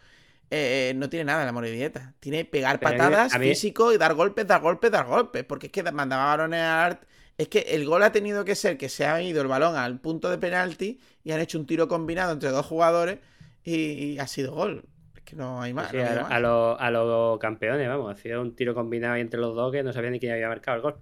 [0.51, 2.15] Eh, no tiene nada la Morevieta.
[2.19, 5.43] Tiene pegar Pero patadas, mí- físico y dar golpes, dar golpes, dar golpes.
[5.45, 7.03] Porque es que mandaba balones a Art.
[7.37, 9.99] Es que el gol ha tenido que ser que se ha ido el balón al
[9.99, 13.19] punto de penalti y han hecho un tiro combinado entre dos jugadores
[13.63, 13.75] y,
[14.13, 14.88] y ha sido gol.
[15.29, 15.89] Que no hay más.
[15.91, 18.11] Sí, no a, los- a los campeones, vamos.
[18.11, 20.77] Ha sido un tiro combinado entre los dos que no sabían ni quién había marcado
[20.77, 20.95] el gol.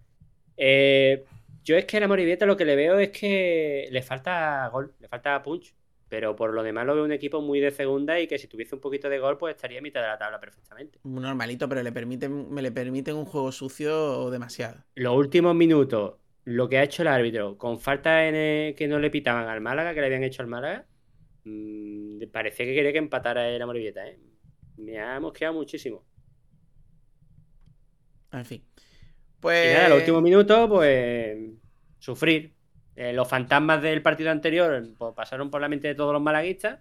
[0.58, 1.24] Eh,
[1.64, 4.94] yo es que a la Morivieta lo que le veo es que le falta gol,
[5.00, 5.74] le falta punch.
[6.10, 8.76] Pero por lo demás lo veo un equipo muy de segunda y que si tuviese
[8.76, 11.00] un poquito de gol, pues estaría a mitad de la tabla perfectamente.
[11.04, 14.86] Normalito, pero le permiten, me le permiten un juego sucio demasiado.
[14.96, 19.00] Los últimos minutos, lo que ha hecho el árbitro, con falta en el- que no
[19.00, 20.86] le pitaban al Málaga, que le habían hecho al Málaga,
[21.48, 24.20] mm, parecía que quería que empatara el Morivieta, ¿eh?
[24.78, 26.06] Me ha mosqueado muchísimo.
[28.32, 28.64] En fin.
[29.62, 29.72] Y Pues.
[29.72, 31.38] nada, los últimos minutos, pues
[32.00, 32.56] sufrir.
[32.96, 36.80] Eh, los fantasmas del partido anterior pues, pasaron por la mente de todos los malaguistas,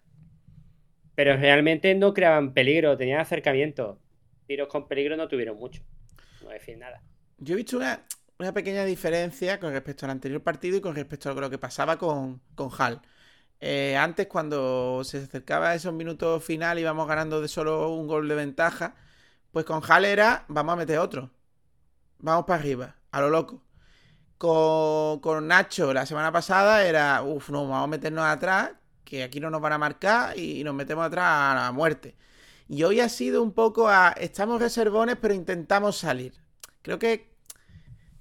[1.14, 4.00] pero realmente no creaban peligro, tenían acercamiento.
[4.46, 5.82] Tiros con peligro no tuvieron mucho.
[6.40, 7.02] No decir nada.
[7.38, 8.06] Yo he visto una,
[8.38, 11.98] una pequeña diferencia con respecto al anterior partido y con respecto a lo que pasaba
[11.98, 13.02] con, con Hal.
[13.60, 18.28] Eh, antes, cuando se acercaba a esos minutos final, íbamos ganando de solo un gol
[18.28, 18.94] de ventaja.
[19.52, 21.30] Pues con Hal era, vamos a meter otro.
[22.18, 23.62] Vamos para arriba, a lo loco.
[24.38, 28.72] Con, con Nacho la semana pasada era, uff, no, vamos a meternos atrás,
[29.04, 32.16] que aquí no nos van a marcar y nos metemos atrás a la muerte.
[32.68, 36.34] Y hoy ha sido un poco a, estamos reservones, pero intentamos salir.
[36.82, 37.35] Creo que,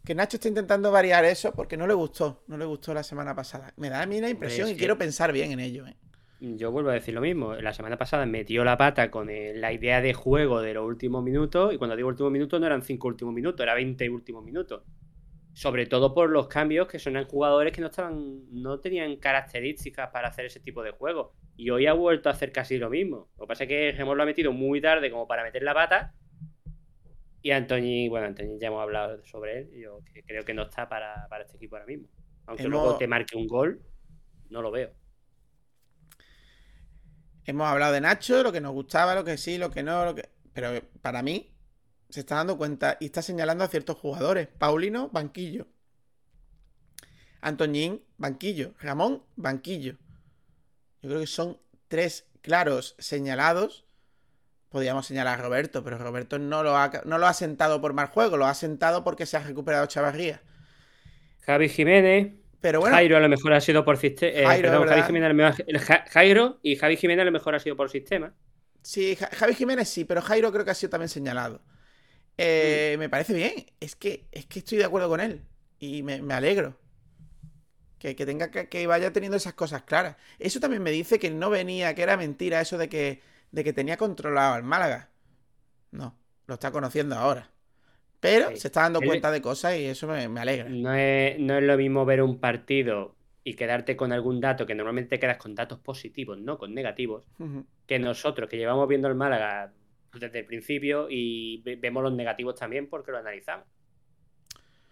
[0.05, 3.35] que Nacho está intentando variar eso porque no le gustó, no le gustó la semana
[3.35, 3.73] pasada.
[3.77, 5.85] Me da a mí la impresión es y que- quiero pensar bien en ello.
[5.87, 5.95] ¿eh?
[6.39, 7.55] Yo vuelvo a decir lo mismo.
[7.55, 11.23] La semana pasada metió la pata con el- la idea de juego de los últimos
[11.23, 11.73] minutos.
[11.73, 14.83] Y cuando digo últimos minutos, no eran cinco últimos minutos, era 20 últimos minutos.
[15.53, 20.09] Sobre todo por los cambios que son en jugadores que no estaban, no tenían características
[20.11, 21.33] para hacer ese tipo de juego.
[21.55, 23.29] Y hoy ha vuelto a hacer casi lo mismo.
[23.37, 25.73] Lo que pasa es que Gemón lo ha metido muy tarde como para meter la
[25.73, 26.13] pata.
[27.45, 29.69] Y Antoñi, bueno, Antoñi ya hemos hablado sobre él.
[29.79, 32.07] Yo creo que no está para, para este equipo ahora mismo.
[32.47, 33.83] Aunque Hemos- luego te marque un gol,
[34.49, 34.91] no lo veo.
[37.43, 40.15] Hemos hablado de Nacho, lo que nos gustaba, lo que sí, lo que no, lo
[40.15, 40.27] que...
[40.53, 41.55] Pero para mí
[42.09, 44.47] se está dando cuenta y está señalando a ciertos jugadores.
[44.47, 45.67] Paulino, banquillo.
[47.41, 48.73] Antoñín, banquillo.
[48.79, 49.97] Ramón, banquillo.
[51.03, 53.84] Yo creo que son tres claros señalados.
[54.75, 58.07] Podríamos señalar a Roberto, pero Roberto no lo ha, no lo ha sentado por mal
[58.07, 60.41] juego, lo ha sentado porque se ha recuperado Chavarría.
[61.45, 64.49] Javi Jiménez, Pero bueno, Jairo a lo mejor ha sido por sistema.
[64.49, 65.07] Jairo, perdón, es Javi verdad.
[65.07, 67.77] Jiménez a lo mejor- el Ja- Jairo y Javi Jiménez a lo mejor ha sido
[67.77, 68.33] por sistema.
[68.81, 71.61] Sí, Ja- Javi Jiménez sí, pero Jairo creo que ha sido también señalado.
[72.37, 73.53] Eh, Me parece bien.
[73.79, 75.41] Es que, es que estoy de acuerdo con él.
[75.79, 76.77] Y me, me alegro.
[77.97, 80.17] Que, que tenga que, que vaya teniendo esas cosas claras.
[80.37, 83.21] Eso también me dice que no venía, que era mentira eso de que,
[83.55, 85.09] de que tenía controlado al Málaga.
[85.91, 86.15] No,
[86.47, 87.49] lo está conociendo ahora.
[88.19, 88.57] Pero Sí.
[88.57, 90.67] se está dando cuenta de cosas y eso me, me alegra.
[90.69, 94.75] No es, no es lo mismo ver un partido y quedarte con algún dato, que
[94.75, 97.23] normalmente te quedas con datos positivos, no con negativos,
[97.85, 99.71] que nosotros que llevamos viendo el Málaga
[100.19, 103.65] desde el principio y ve- vemos los negativos también porque lo analizamos.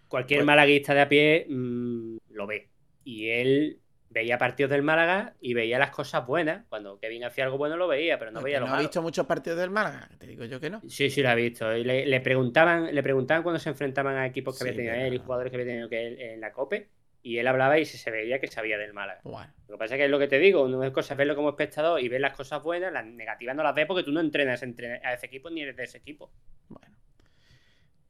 [0.08, 2.68] Cualquier Pues- malaguista de a pie mm, lo ve.
[3.04, 3.80] Y él
[4.14, 6.64] veía partidos del Málaga y veía las cosas buenas.
[6.68, 8.88] Cuando Kevin hacía algo bueno lo veía, pero no veía lo no ha malo.
[8.88, 10.08] visto muchos partidos del Málaga.
[10.18, 10.80] Te digo yo que no.
[10.88, 11.76] Sí, sí, lo ha visto.
[11.76, 14.94] Y le, le preguntaban, le preguntaban cuando se enfrentaban a equipos que Sí, había tenido
[15.06, 16.88] él y jugadores que había tenido que él en la COPE.
[17.22, 19.20] Y él hablaba y se, veía que sabía del Málaga.
[19.24, 19.52] Bueno.
[19.66, 21.48] Lo que pasa es que es lo que te digo, una cosa es verlo como
[21.48, 24.62] espectador y ver las cosas buenas, las negativas no las ves porque tú no entrenas
[24.62, 26.30] entre- a ese equipo ni eres de ese equipo.
[26.68, 26.94] Bueno.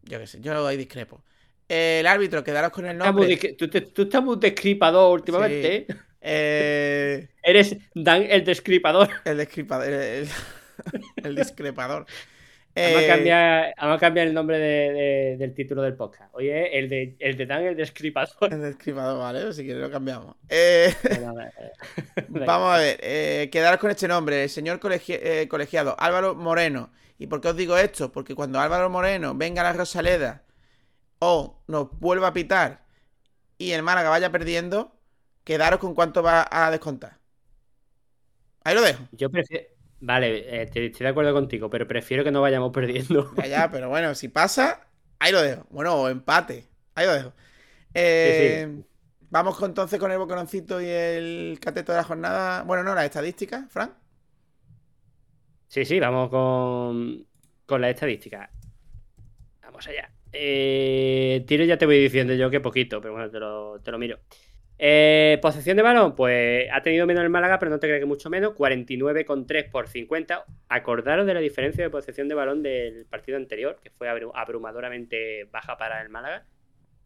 [0.03, 1.23] Yo qué sé, yo ahí discrepo.
[1.69, 3.37] El árbitro, quedaros con el nombre.
[3.59, 5.77] tú, te- tú estás muy descripador últimamente.
[5.77, 5.87] ¿eh?
[6.21, 9.09] Eh, Eres Dan el descripador.
[9.25, 9.87] el descripador.
[9.89, 10.29] El, el-
[11.25, 12.07] el discrepador.
[12.77, 16.35] Vamos, Eh, a cambiar, vamos a cambiar el nombre de- de- del título del podcast.
[16.35, 18.53] Oye, el de, el de Dan el descripador.
[18.53, 20.35] El descripador, vale, si quieres lo cambiamos.
[20.49, 20.93] Eh,
[22.29, 26.91] vamos a ver, eh, quedaros con este nombre, el señor colegi- colegiado Álvaro Moreno.
[27.19, 28.11] ¿Y por qué os digo esto?
[28.11, 30.43] Porque cuando Álvaro Moreno venga a la Rosaleda
[31.25, 32.85] o nos vuelva a pitar
[33.59, 34.99] y el Málaga vaya perdiendo,
[35.45, 37.19] quedaros con cuánto va a descontar.
[38.65, 39.05] Ahí lo dejo.
[39.13, 39.67] Yo prefiero.
[40.01, 43.31] Vale, eh, estoy de acuerdo contigo, pero prefiero que no vayamos perdiendo.
[43.37, 44.87] Ya, ya, pero bueno, si pasa,
[45.19, 45.67] ahí lo dejo.
[45.71, 46.69] Bueno, o empate.
[46.95, 47.33] Ahí lo dejo.
[47.95, 48.83] Eh,
[49.31, 52.63] Vamos con- entonces con el bocononcito y el cateto de la jornada.
[52.65, 53.93] Bueno, no, las estadísticas, Frank.
[55.69, 57.27] Sí, sí, vamos con,
[57.67, 58.51] con la estadística.
[59.63, 60.13] Vamos allá.
[60.37, 63.99] Eh, tiro ya te voy diciendo yo que poquito, pero bueno, te lo, te lo
[63.99, 64.19] miro.
[64.79, 68.07] Eh, posesión de balón, pues ha tenido menos el Málaga, pero no te crees que
[68.07, 68.55] mucho menos.
[68.55, 70.45] 49,3 por 50.
[70.69, 75.45] Acordaros de la diferencia de posesión de balón del partido anterior, que fue abru- abrumadoramente
[75.45, 76.47] baja para el Málaga.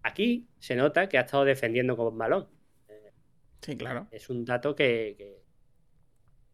[0.03, 2.49] Aquí se nota que ha estado defendiendo con balón.
[3.63, 4.09] Sí, claro.
[4.11, 5.43] Es un dato que, que,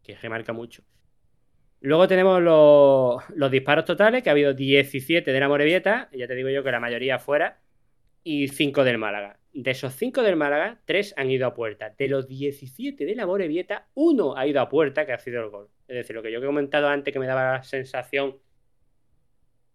[0.03, 0.83] que remarca mucho.
[1.81, 6.49] Luego tenemos los, disparos totales, que ha habido 17 de la Morevieta, ya te digo
[6.49, 7.59] yo que la mayoría fuera,
[8.23, 9.37] y 5 del Málaga.
[9.53, 11.93] De esos 5 del Málaga, 3 han ido a puerta.
[11.97, 15.49] De los 17 de la Morevieta, uno ha ido a puerta, que ha sido el
[15.49, 15.69] gol.
[15.87, 18.37] Es decir, lo que yo he comentado antes, que me daba la sensación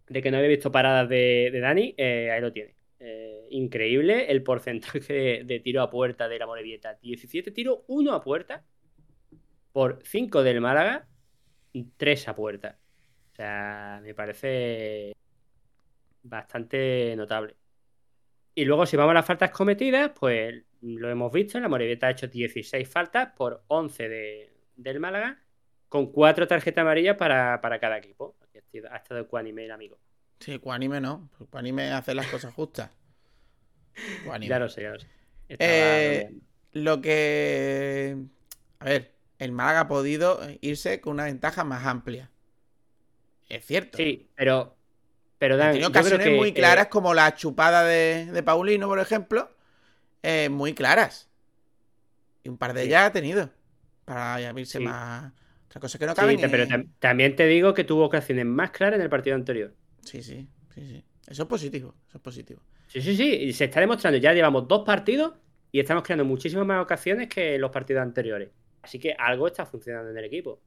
[0.09, 2.75] de que no había visto paradas de, de Dani, eh, ahí lo tiene.
[2.99, 6.95] Eh, increíble el porcentaje de, de tiro a puerta de la Morevieta.
[7.01, 8.65] 17 tiros, 1 a puerta,
[9.71, 11.07] por 5 del Málaga,
[11.97, 12.77] 3 a puerta.
[13.31, 15.13] O sea, me parece
[16.23, 17.55] bastante notable.
[18.53, 21.59] Y luego, si vamos a las faltas cometidas, pues lo hemos visto.
[21.59, 25.41] La Morevieta ha hecho 16 faltas por 11 de, del Málaga,
[25.87, 28.35] con 4 tarjetas amarillas para, para cada equipo.
[28.89, 29.97] Ha estado- ecuánime el amigo.
[30.39, 31.29] Sí, Cuanime no.
[31.49, 32.91] Cuanime hace las cosas justas.
[34.25, 34.49] Cuánime.
[34.49, 35.07] Ya lo sé, ya lo sé.
[35.49, 36.31] Eh,
[36.73, 38.17] lo que.
[38.79, 39.11] A ver,
[39.43, 42.29] el Málaga ha podido irse con una ventaja más amplia.
[43.49, 43.97] Es cierto.
[43.97, 44.75] Sí, pero.
[45.37, 48.99] Pero Dan, tenido ocasiones que, muy eh, claras, como la chupada de, de Paulino, por
[48.99, 49.49] ejemplo.
[50.23, 51.27] eh, muy claras.
[52.43, 52.87] Y un par de Sí.
[52.87, 53.49] ellas ha tenido.
[54.05, 54.79] Para Sí.
[54.79, 55.31] más.
[55.65, 58.45] Otra cosa que no sí, cabe te- pero tam- también te digo que tuvo ocasiones
[58.45, 59.73] más claras en el partido anterior.
[60.03, 61.03] Sí, sí, sí, sí.
[61.27, 61.95] Eso es positivo.
[62.07, 62.61] Eso es positivo.
[62.87, 63.23] Sí, sí, sí.
[63.33, 64.19] Y se está demostrando.
[64.19, 65.33] Ya llevamos dos partidos
[65.71, 68.49] y estamos creando muchísimas más ocasiones que los partidos anteriores.
[68.81, 70.59] Así que algo está funcionando en el equipo.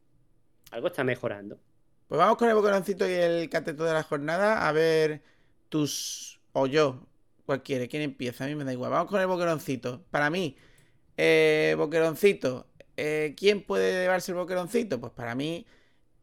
[0.70, 1.58] Algo está mejorando.
[2.08, 4.68] Pues vamos con el boqueroncito y el cateto de la jornada.
[4.68, 5.22] A ver,
[5.68, 6.40] tus.
[6.52, 7.06] O yo.
[7.46, 7.86] Cualquiera.
[7.88, 8.44] ¿Quién empieza?
[8.44, 8.90] A mí me da igual.
[8.90, 10.04] Vamos con el boqueroncito.
[10.10, 10.56] Para mí,
[11.16, 12.68] eh, boqueroncito.
[12.96, 15.00] eh, ¿Quién puede llevarse el boqueroncito?
[15.00, 15.66] Pues para mí,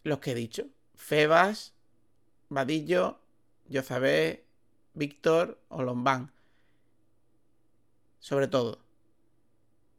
[0.04, 1.74] los que he dicho: Febas,
[2.50, 3.20] Vadillo,
[3.68, 4.46] Yozabé,
[4.94, 6.32] Víctor o Lombán.
[8.20, 8.81] Sobre todo.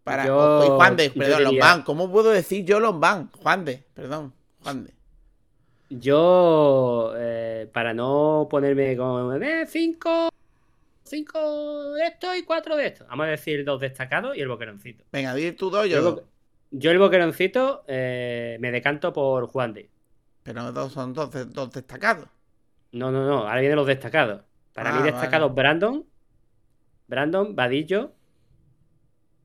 [0.05, 0.27] Para.
[0.27, 1.83] Yo- y Juan de, perdón, diría- Lombán.
[1.83, 3.31] ¿Cómo puedo decir yo Lombán?
[3.43, 4.33] Juan de, perdón.
[4.63, 4.93] Juan de.
[5.91, 10.31] Yo, eh, para no ponerme con eh, cinco,
[11.05, 13.05] cinco de esto y cuatro de esto.
[13.09, 15.05] Vamos a decir dos destacados y el boqueroncito.
[15.13, 16.23] Venga, di tú dos, Yo, yo el
[16.81, 19.91] yo el boqueroncito eh, me decanto por Juan de.
[20.43, 22.27] Pero dos son dos, dos destacados.
[22.93, 23.41] No, no, no.
[23.41, 24.41] Ahora vienen los destacados.
[24.73, 25.63] Para Ah, mí destacados vale.
[25.63, 26.05] Brandon,
[27.07, 28.13] Brandon, Vadillo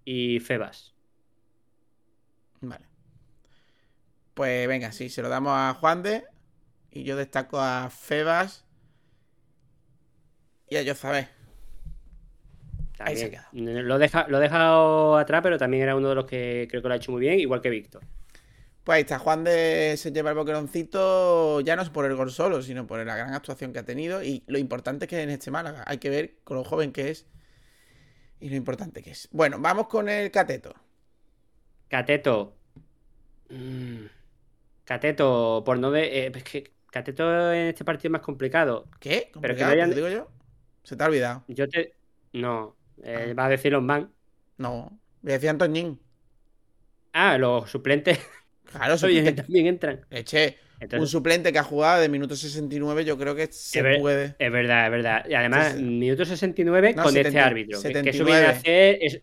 [0.09, 0.93] y Febas.
[2.61, 2.85] Vale.
[4.33, 6.23] Pues venga, sí, se lo damos a Juan de.
[6.91, 8.63] Y yo destaco a Febas.
[10.69, 11.27] Y a Yozabé.
[12.99, 13.85] Ahí se También.
[13.85, 16.87] Lo, deja, lo he dejado atrás, pero también era uno de los que creo que
[16.87, 18.01] lo ha hecho muy bien, igual que Víctor.
[18.85, 22.31] Pues ahí está, Juan de se lleva el boqueroncito ya no es por el gol
[22.31, 25.31] solo, sino por la gran actuación que ha tenido y lo importante que es en
[25.31, 25.83] este Málaga.
[25.85, 27.25] Hay que ver con lo joven que es
[28.39, 29.27] y lo importante que es.
[29.31, 30.73] Bueno, vamos con el cateto.
[31.87, 32.55] Cateto.
[33.49, 34.05] Mm.
[34.85, 36.27] Cateto, por no de.
[36.27, 38.89] eh, es que Cateto en este partido es más complicado.
[38.99, 39.29] ¿Qué?
[39.41, 39.69] Pero que ¿Complicado?
[39.69, 40.31] no hayan- ¿Te lo digo yo?
[40.83, 41.43] Se te ha olvidado.
[41.47, 41.95] Yo te.
[42.33, 42.75] No.
[43.03, 43.33] eh, Ah.
[43.35, 44.13] va a decir los man.
[44.57, 44.99] No.
[45.23, 45.99] Le decía Antoñín.
[47.13, 48.19] Ah, los suplentes
[48.65, 49.33] Claro, oye, suplente.
[49.43, 50.05] también entran.
[50.09, 50.57] Eche,
[50.99, 54.35] un suplente que ha jugado de minuto 69, yo creo que se Es puede.
[54.37, 55.25] es verdad, es verdad.
[55.27, 55.83] Y además, Sí, sí.
[55.83, 57.81] minuto 69 No, con 70 este árbitro.
[57.81, 58.31] que- Que eso 79.
[58.31, 58.97] viene a hacer.
[59.01, 59.21] Es,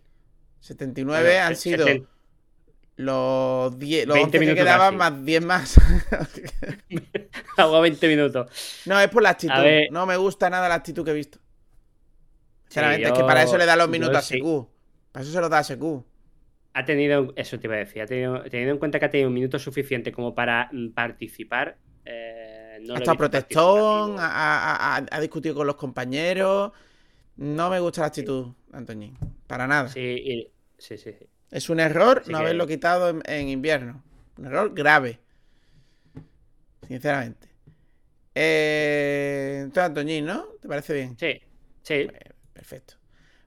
[0.61, 2.09] 79 bueno, han es- sido 70.
[2.97, 5.13] los 10, los 20 11 que quedaban casi.
[5.13, 5.75] más 10 más.
[7.57, 8.83] Jugó 20 minutos.
[8.87, 9.55] no, es por la actitud.
[9.91, 11.39] No me gusta nada la actitud que he visto.
[12.69, 14.23] Sinceramente, es yo- que para eso le da los yo minutos a.
[14.23, 14.67] SQ.
[15.13, 16.05] Para eso se los da a SQ.
[16.77, 19.29] Ha tenido, eso te iba a decir, ha tenido, teniendo en cuenta que ha tenido
[19.29, 21.79] un minuto suficiente como para mm, participar.
[22.05, 26.73] eh, no ha estado protestón, ha, ha- ha- discutido con los compañeros.
[27.37, 29.17] No me gusta la actitud, Antoñín.
[29.47, 29.89] Para nada.
[29.89, 31.27] Sí, y- sí, sí, sí.
[31.51, 34.03] Es un error Así no que- haberlo quitado en, en invierno.
[34.37, 35.21] Un error grave.
[36.87, 37.49] Sinceramente.
[38.35, 40.45] Eh, entonces, Antoñín, ¿no?
[40.61, 41.17] ¿Te parece bien?
[41.19, 41.41] Sí,
[41.83, 42.09] sí.
[42.53, 42.95] Perfecto.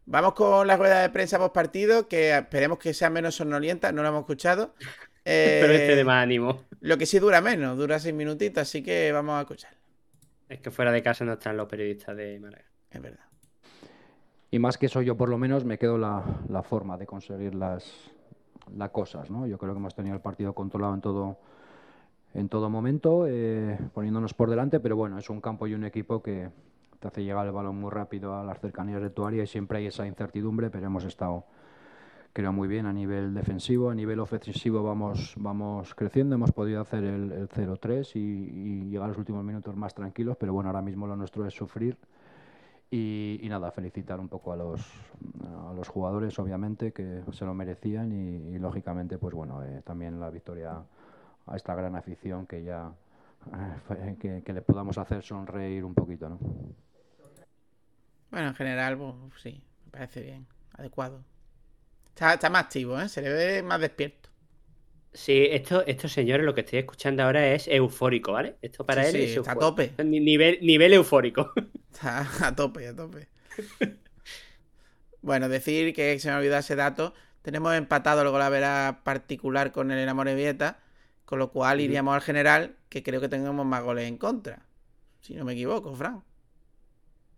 [0.10, 4.04] Vamos con la rueda de prensa post partido, que esperemos que sea menos sonolienta, no
[4.04, 4.74] lo hemos escuchado.
[5.26, 6.64] Eh, Pero este de más ánimo.
[6.80, 9.74] Lo que sí dura menos, dura seis minutitos, así que vamos a escuchar.
[10.48, 12.64] Es que fuera de casa no están los periodistas de Málaga.
[12.90, 13.26] Es verdad.
[14.50, 17.54] Y más que eso, yo por lo menos me quedo la, la forma de conseguir
[17.54, 18.10] las,
[18.74, 19.46] las cosas, ¿no?
[19.46, 21.38] Yo creo que hemos tenido el partido controlado en todo,
[22.34, 26.24] en todo momento, eh, poniéndonos por delante, pero bueno, es un campo y un equipo
[26.24, 26.50] que
[27.00, 29.80] te hace llegar el balón muy rápido a las cercanías de tu área y siempre
[29.80, 31.46] hay esa incertidumbre, pero hemos estado,
[32.34, 37.04] creo, muy bien a nivel defensivo, a nivel ofensivo vamos, vamos creciendo, hemos podido hacer
[37.04, 41.08] el, el 0-3 y, llegar a los últimos minutos más tranquilos, pero bueno, ahora mismo
[41.08, 41.98] lo nuestro es sufrir
[42.90, 44.82] y, nada, felicitar un poco a los,
[45.70, 50.20] a los jugadores, obviamente, que se lo merecían y, y, lógicamente, pues bueno, eh, también
[50.20, 50.82] la victoria
[51.46, 52.92] a esta gran afición que ya
[54.20, 56.40] que le podamos hacer sonreír un poquito, ¿no?
[58.32, 61.24] Bueno, en general, pues sí, me parece bien, adecuado.
[62.10, 63.10] Está, está más activo, ¿eh?
[63.10, 64.30] Se le ve más despierto.
[65.14, 68.58] Sí, esto, estos señores lo que estoy escuchando ahora es eufórico, ¿vale?
[68.62, 69.94] Esto para Sí, él sí, es está a tope.
[70.04, 71.54] Ni- Nivel, nivel eufórico.
[71.92, 73.28] Está a tope, a tope.
[75.22, 77.14] bueno, decir que se me olvidó ese dato.
[77.42, 80.80] Tenemos empatado el golavera particular con el Amorebieta,
[81.26, 84.66] con lo cual iríamos al general, que creo que tenemos más goles en contra.
[85.22, 86.24] Si no me equivoco, Fran.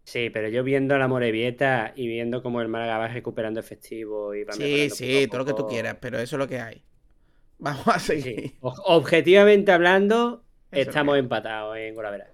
[0.09, 4.43] Sí, pero yo viendo la Morevieta y viendo cómo el Málaga va recuperando efectivo y
[4.43, 6.83] va Sí, sí, poco todo lo que tú quieras, pero eso es lo que hay.
[7.59, 8.39] Vamos a seguir.
[8.49, 8.57] Sí.
[8.61, 12.25] Objetivamente hablando, Eso estamos que- empatados en Golavera.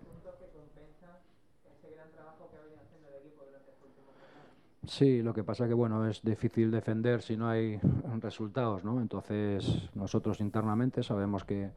[4.88, 7.80] Sí, lo que pasa que bueno, es difícil defender si no hay
[8.22, 9.02] resultados, ¿no?
[9.02, 11.72] Entonces, nosotros internamente sabemos que,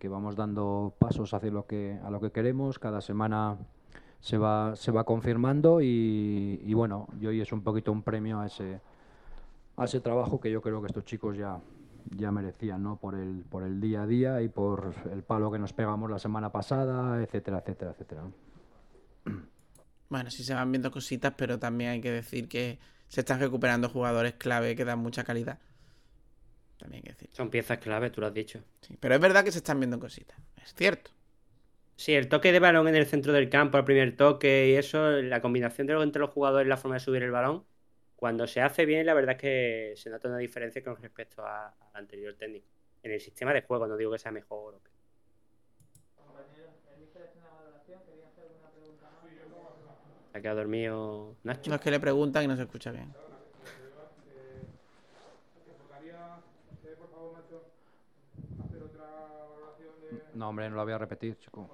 [0.00, 3.56] que vamos dando pasos hacia lo que a lo que queremos, cada semana
[4.20, 8.40] se va se va confirmando y, y bueno, y hoy es un poquito un premio
[8.40, 8.80] a ese
[9.76, 11.58] a ese trabajo que yo creo que estos chicos ya
[12.16, 12.96] ya merecían, ¿no?
[12.96, 16.18] Por el por el día a día y por el palo que nos pegamos la
[16.18, 18.22] semana pasada, etcétera, etcétera, etcétera.
[18.22, 18.32] ¿no?
[20.08, 23.88] Bueno, sí se van viendo cositas, pero también hay que decir que se están recuperando
[23.88, 25.60] jugadores clave que dan mucha calidad.
[26.78, 27.30] También hay que decir.
[27.32, 28.60] Son piezas clave, tú lo has dicho.
[28.80, 30.36] Sí, pero es verdad que se están viendo cositas.
[30.60, 31.12] Es cierto.
[32.00, 35.10] Sí, el toque de balón en el centro del campo, el primer toque y eso,
[35.20, 37.66] la combinación de lo entre los jugadores, la forma de subir el balón,
[38.16, 41.72] cuando se hace bien, la verdad es que se nota una diferencia con respecto al
[41.92, 42.66] anterior técnico.
[43.02, 44.76] En el sistema de juego, no digo que sea mejor.
[44.76, 44.92] o peor.
[50.32, 51.70] Se ha quedado dormido Nacho.
[51.70, 53.14] No es que le preguntan y no se escucha bien.
[60.40, 61.68] No, hombre, no la voy a repetir, chico.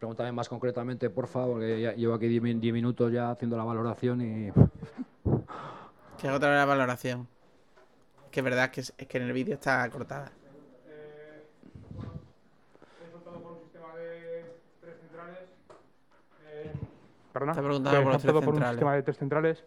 [0.00, 3.56] Pregúntame más concretamente, por favor, que ya llevo aquí 10 min- 10 minutos ya haciendo
[3.56, 4.50] la valoración y...
[6.18, 7.28] Que haga otra vez la valoración.
[8.32, 10.32] Que es verdad que, es, es que en el vídeo está cortada.
[17.32, 17.52] Perdona.
[17.52, 19.64] Está preguntando Que por los tres por un sistema de tres centrales.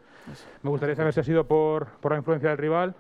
[0.64, 2.96] Me gustaría saber si ha sido por, por la influencia del rival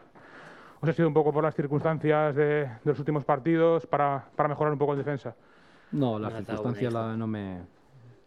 [0.83, 4.49] si ha sido un poco por las circunstancias de, de los últimos partidos para, para
[4.49, 5.35] mejorar un poco en defensa.
[5.91, 7.61] No, las circunstancias la- no, me,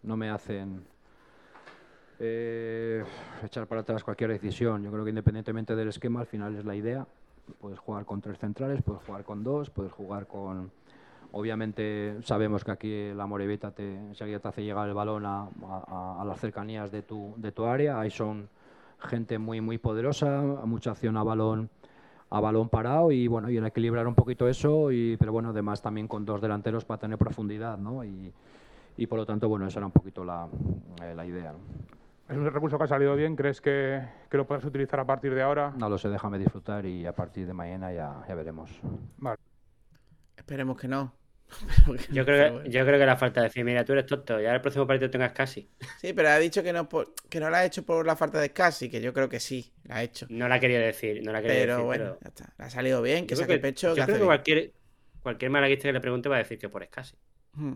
[0.02, 0.84] no me hacen
[2.20, 3.02] eh,
[3.42, 4.82] echar para atrás cualquier decisión.
[4.82, 7.06] Yo creo que independientemente del esquema, al final es la idea.
[7.60, 10.70] Puedes jugar con tres centrales, puedes jugar con dos, puedes jugar con...
[11.32, 16.18] Obviamente sabemos que aquí la Morevita te, enseguida te hace llegar el balón a, a-
[16.20, 17.98] a las cercanías de tu, de tu área.
[17.98, 18.48] Ahí son
[19.00, 21.68] gente muy muy poderosa, mucha acción a balón
[22.34, 25.80] a balón parado y bueno y el equilibrar un poquito eso y pero bueno además
[25.80, 28.04] también con dos delanteros para tener profundidad ¿no?
[28.04, 28.32] y,
[28.96, 30.48] y por lo tanto bueno esa era un poquito la,
[31.02, 31.58] eh, la idea ¿no?
[32.28, 33.36] Es un recurso que ha salido bien.
[33.36, 35.74] ¿Crees que, que lo podrás utilizar a partir de ahora?
[35.76, 38.80] no lo sé déjame disfrutar y a partir de mañana ya, ya veremos
[40.36, 41.12] Esperemos que no.
[42.10, 42.70] Yo creo, que, bueno.
[42.70, 45.10] yo creo que la falta de decir, mira, tú eres tonto, ya el próximo partido
[45.10, 45.70] tengas casi.
[46.00, 48.40] Sí, pero ha dicho que no, por- que no la ha hecho por la falta
[48.40, 50.26] de Scassi, que yo creo que sí, la ha hecho.
[50.30, 52.54] No la quería decir, no la quería Pero decir, bueno, pero ya está.
[52.58, 54.72] Le ha salido bien, que saque pecho, yo que creo que cualquier,
[55.22, 57.16] cualquier malaguista que le pregunte va a decir que por casi.
[57.52, 57.74] Hmm.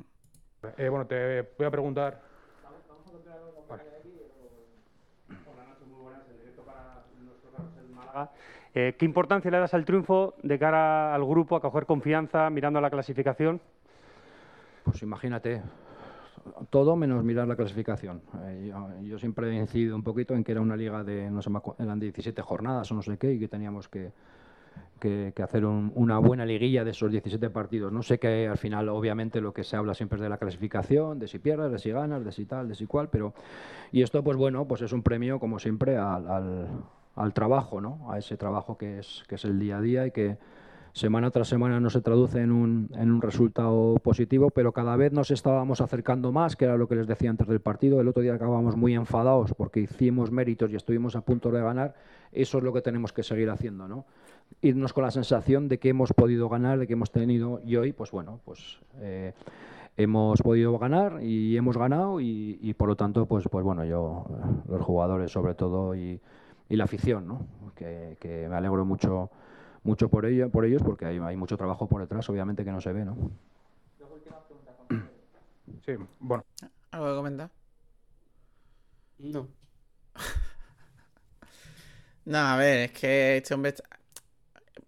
[0.76, 2.28] Eh, bueno, te voy a preguntar.
[8.80, 12.78] Eh, ¿Qué importancia le das al triunfo de cara al grupo, a coger confianza, mirando
[12.78, 13.60] a la clasificación?
[14.84, 15.60] pues imagínate
[16.70, 20.52] todo menos mirar la clasificación Eh, yo, yo siempre he incidido un poquito en que
[20.52, 21.50] era una liga de no sé
[21.80, 24.12] eran 17 jornadas o no sé qué y que teníamos que
[25.00, 27.92] que, que hacer un- una buena liguilla de esos 17 partidos.
[27.92, 31.18] No sé que al final, obviamente, lo que se habla siempre es de la clasificación,
[31.18, 33.32] de si pierdes, de si ganas, de si tal, de si cual, pero...
[33.92, 36.68] Y esto, pues bueno, pues es un premio, como siempre, al, al-
[37.18, 38.10] al trabajo, ¿no?
[38.10, 40.38] A ese trabajo que es, que es el día a día y que
[40.92, 45.12] semana tras semana no se traduce en un, en un resultado positivo, pero cada vez
[45.12, 48.00] nos estábamos acercando más, que era lo que les decía antes del partido.
[48.00, 51.94] El otro día acabamos muy enfadados porque hicimos méritos y estuvimos a punto de ganar.
[52.32, 54.04] Eso es lo que tenemos que seguir haciendo, ¿no?
[54.62, 57.92] irnos con la sensación de que hemos podido ganar, de que hemos tenido y hoy,
[57.92, 59.32] pues bueno, pues eh,
[59.96, 64.24] hemos podido ganar y hemos ganado y, y por lo tanto, pues, pues bueno, yo,
[64.68, 66.20] los jugadores sobre todo y,
[66.68, 67.46] y la afición, ¿no?
[67.76, 69.30] Que, que me alegro mucho
[69.84, 72.80] mucho por ello, por ellos porque hay, hay mucho trabajo por detrás, obviamente que no
[72.80, 73.16] se ve, ¿no?
[75.84, 76.44] Sí, bueno.
[76.90, 77.50] ¿Algo que comentar?
[79.18, 79.48] No.
[82.24, 83.70] No, a ver, es que este hombre.
[83.70, 83.84] está-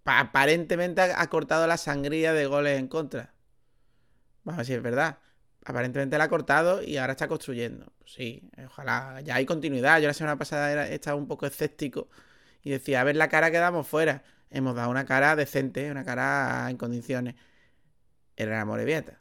[0.05, 3.33] aparentemente ha cortado la sangría de goles en contra.
[4.45, 5.19] Vamos a ver si es verdad.
[5.71, 7.93] Aparentemente la ha cortado y ahora está construyendo.
[8.05, 9.21] sí, ojalá.
[9.23, 10.01] Ya hay continuidad.
[10.01, 12.09] Yo la semana pasada he estado un poco escéptico
[12.63, 14.23] y decía, a ver la cara que damos fuera.
[14.51, 17.37] Hemos dado una cara decente, una cara en condiciones.
[18.37, 19.21] Era la Morevieta.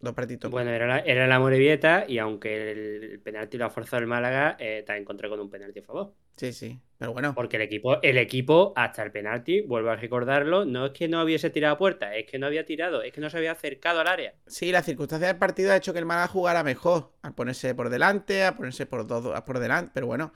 [0.00, 0.50] Dos partidos.
[0.50, 4.56] Bueno, era la, era la Morevieta y aunque el, penalti lo ha forzado el Málaga,
[4.60, 6.14] eh, está en contra con un penalti a favor.
[6.36, 7.34] Sí, sí, pero bueno.
[7.34, 11.20] Porque el equipo, el equipo, hasta el penalti, vuelvo a recordarlo, no es que no
[11.24, 13.98] hubiese tirado a puerta, es que no había tirado, es que no se había acercado
[13.98, 14.34] al área.
[14.46, 17.90] Sí, la circunstancia del partido ha hecho que el Málaga jugara mejor, al ponerse por
[17.90, 20.32] delante, a ponerse por dos, por delante, pero bueno,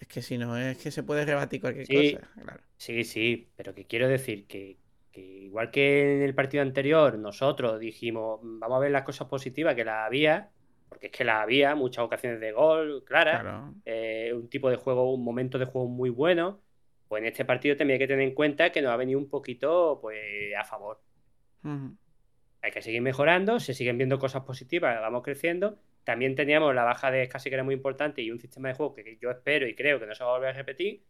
[0.00, 2.28] es que si no, es que se puede rebatir cualquier cosa.
[2.42, 2.60] Claro.
[2.76, 4.76] Sí, sí, pero que quiero decir que,
[5.18, 9.84] igual que en el partido anterior, nosotros dijimos, vamos a ver las cosas positivas que
[9.84, 10.50] la había,
[10.88, 13.74] porque es que la había, muchas ocasiones de gol, claro.
[13.84, 16.60] Eh, un tipo de juego, un momento de juego muy bueno.
[17.08, 19.30] Pues en este partido también hay que tener en cuenta que nos ha venido un
[19.30, 21.00] poquito pues a favor.
[22.60, 25.78] Hay que seguir mejorando, se siguen viendo cosas positivas, vamos creciendo.
[26.04, 28.94] También teníamos la baja de casi que era muy importante y un sistema de juego
[28.94, 31.02] que yo espero y creo que no se va a volver a repetir.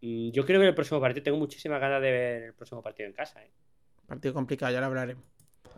[0.00, 3.08] Mm, yo creo que el próximo partido tengo muchísimas ganas de ver el próximo partido
[3.08, 3.42] en casa.
[3.42, 3.50] ¿eh?
[4.06, 5.24] Partido complicado, ya lo hablaremos.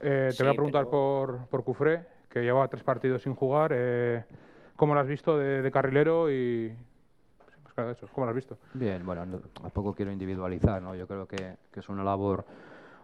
[0.02, 3.72] Eh, te voy a preguntar por, por Cufré que llevaba tres partidos sin jugar.
[3.74, 4.24] Eh,
[4.76, 6.72] ¿Cómo lo has visto de, carrilero y
[7.74, 8.56] pues ¿Cómo lo has visto?
[8.72, 9.26] Bien, bueno,
[9.60, 10.94] tampoco quiero individualizar, ¿no?
[10.94, 12.46] Yo creo que, es una labor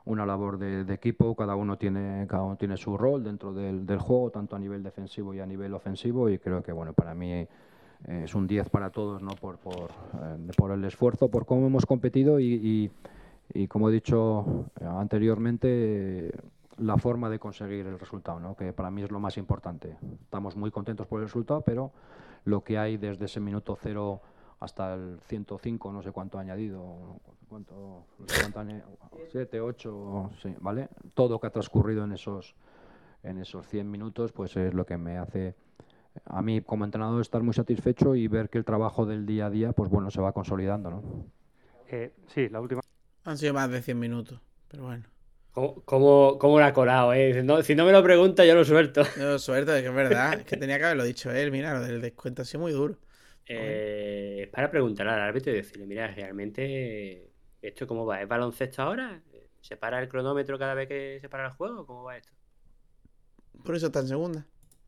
[0.07, 4.31] una labor de, equipo, cada uno tiene cada uno tiene su rol dentro del, juego,
[4.31, 7.47] tanto a nivel defensivo y a nivel ofensivo, y creo que bueno para mí
[8.05, 9.33] eh, es un 10 para todos, ¿no?
[9.33, 12.91] Eh, por, el esfuerzo, por cómo hemos competido y,
[13.69, 16.33] como he dicho anteriormente,
[16.79, 18.55] la forma de conseguir el resultado, ¿no?
[18.55, 19.97] que para mí es lo más importante.
[20.23, 21.93] Estamos muy contentos por el resultado, pero
[22.45, 24.21] lo que hay desde ese minuto cero
[24.61, 27.19] hasta el 105, no sé cuánto ha añadido,
[27.49, 28.05] cuánto,
[28.53, 28.65] cuánto
[29.29, 30.89] siete, ocho, sí, ¿vale?
[31.15, 32.55] Todo que ha transcurrido en esos
[33.23, 35.57] en esos 100 minutos, pues es lo que me hace
[36.25, 39.51] a mí como entrenador estar muy satisfecho y ver que el trabajo del día a
[39.51, 41.03] día, pues bueno, se va consolidando, ¿no?
[41.89, 42.81] Eh, sí, la última.
[43.25, 45.05] Han sido más de 100 minutos, pero bueno.
[45.53, 47.33] ¿Cómo, cómo, lo ha colado, eh?
[47.63, 49.03] si no me lo pregunta, yo lo suelto.
[49.17, 50.35] Yo lo suelto, es que es verdad.
[50.35, 51.51] es que tenía que haberlo dicho él.
[51.51, 52.99] Mira, lo del descuento ha sido muy duro.
[53.47, 57.31] Eh, es para preguntar al árbitro y decirle, mira, realmente,
[57.63, 58.21] ¿esto cómo va?
[58.21, 59.23] ¿Es baloncesto ahora?
[59.63, 61.87] ¿Se para el cronómetro cada vez que se para el juego?
[61.87, 62.33] ¿Cómo va esto?
[63.65, 64.47] Por eso está en segunda.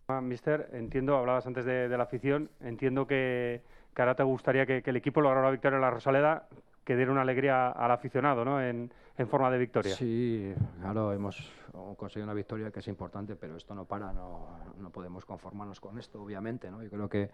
[0.09, 3.61] Ah, mister, entiendo, hablabas antes de, la afición, entiendo que,
[3.97, 6.49] ahora te gustaría que, que el equipo lograra la victoria en la Rosaleda
[6.89, 8.63] que diera una alegría al aficionado, ¿no?
[8.63, 8.91] En,
[9.29, 9.95] forma de victoria.
[9.95, 11.53] Sí, claro, hemos
[11.99, 14.47] conseguido una victoria que es importante, pero esto no para, no,
[14.81, 16.83] no podemos conformarnos con esto, obviamente, ¿no?
[16.83, 17.29] Yo creo que,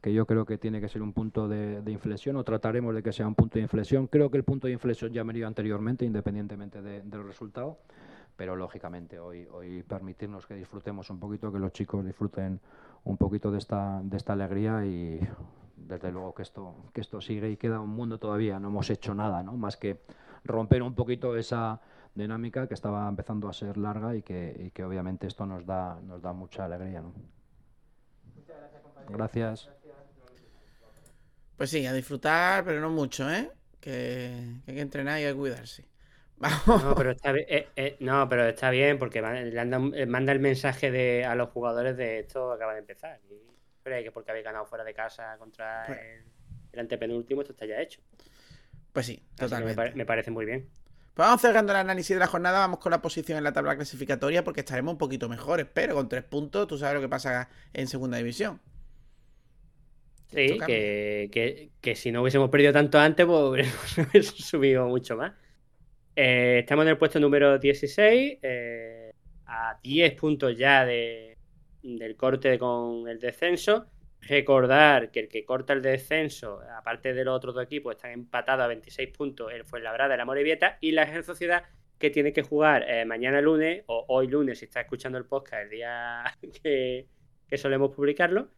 [0.00, 3.12] que yo creo que tiene que ser un punto de, inflexión, o trataremos de que
[3.12, 4.06] sea un punto de inflexión.
[4.06, 7.78] Creo que el punto de inflexión ya ha venido anteriormente, independientemente de, del resultado,
[8.36, 12.60] pero lógicamente hoy, hoy permitirnos que disfrutemos un poquito, que los chicos disfruten
[13.04, 15.20] un poquito de esta, de esta alegría y
[15.76, 19.14] desde luego que esto, que esto sigue y queda un mundo todavía, no hemos hecho
[19.14, 19.56] nada, ¿no?
[19.56, 20.00] Más que
[20.44, 21.80] romper un poquito esa
[22.14, 26.00] dinámica que estaba empezando a ser larga y que, y que obviamente esto nos da,
[26.00, 27.12] nos da mucha alegría, ¿no?
[29.08, 29.68] Gracias.
[31.56, 33.50] Pues sí, a disfrutar, pero no mucho, ¿eh?
[33.80, 35.93] Que, hay que entrenar y hay que cuidarse.
[36.38, 36.48] No,
[36.96, 41.24] pero está bien, eh, eh, no, pero está bien porque eh, manda el mensaje de,
[41.24, 43.20] a los jugadores de esto acaba de empezar.
[43.30, 45.98] Y pero que porque habéis ganado fuera de casa contra pues
[46.72, 48.00] el, antepenúltimo, esto está ya hecho.
[48.92, 49.92] Pues sí, totalmente.
[49.94, 50.70] Me, parece muy bien.
[51.12, 53.76] Pues vamos cerrando el análisis de la jornada, vamos con la posición en la tabla
[53.76, 57.50] clasificatoria porque estaremos un poquito mejores, pero con tres puntos tú sabes lo que pasa
[57.74, 58.60] en segunda división.
[60.32, 63.68] Sí, que, si no hubiésemos perdido tanto antes, pues
[63.98, 65.32] hubiésemos subido mucho más.
[66.16, 69.12] Eh, estamos en el puesto número 16, eh,
[69.46, 71.36] a 10 puntos ya de,
[71.82, 73.86] del corte con el descenso.
[74.20, 78.64] Recordar que el que corta el descenso, aparte de los otros dos equipos, están empatados
[78.64, 81.64] a 26 puntos, el Fuenlabrada, la Morevieta y la Real Sociedad,
[81.98, 85.64] que tiene que jugar eh, mañana lunes, o hoy lunes, si está escuchando el podcast,
[85.64, 86.24] el día
[86.62, 87.06] que,
[87.56, 88.48] solemos publicarlo,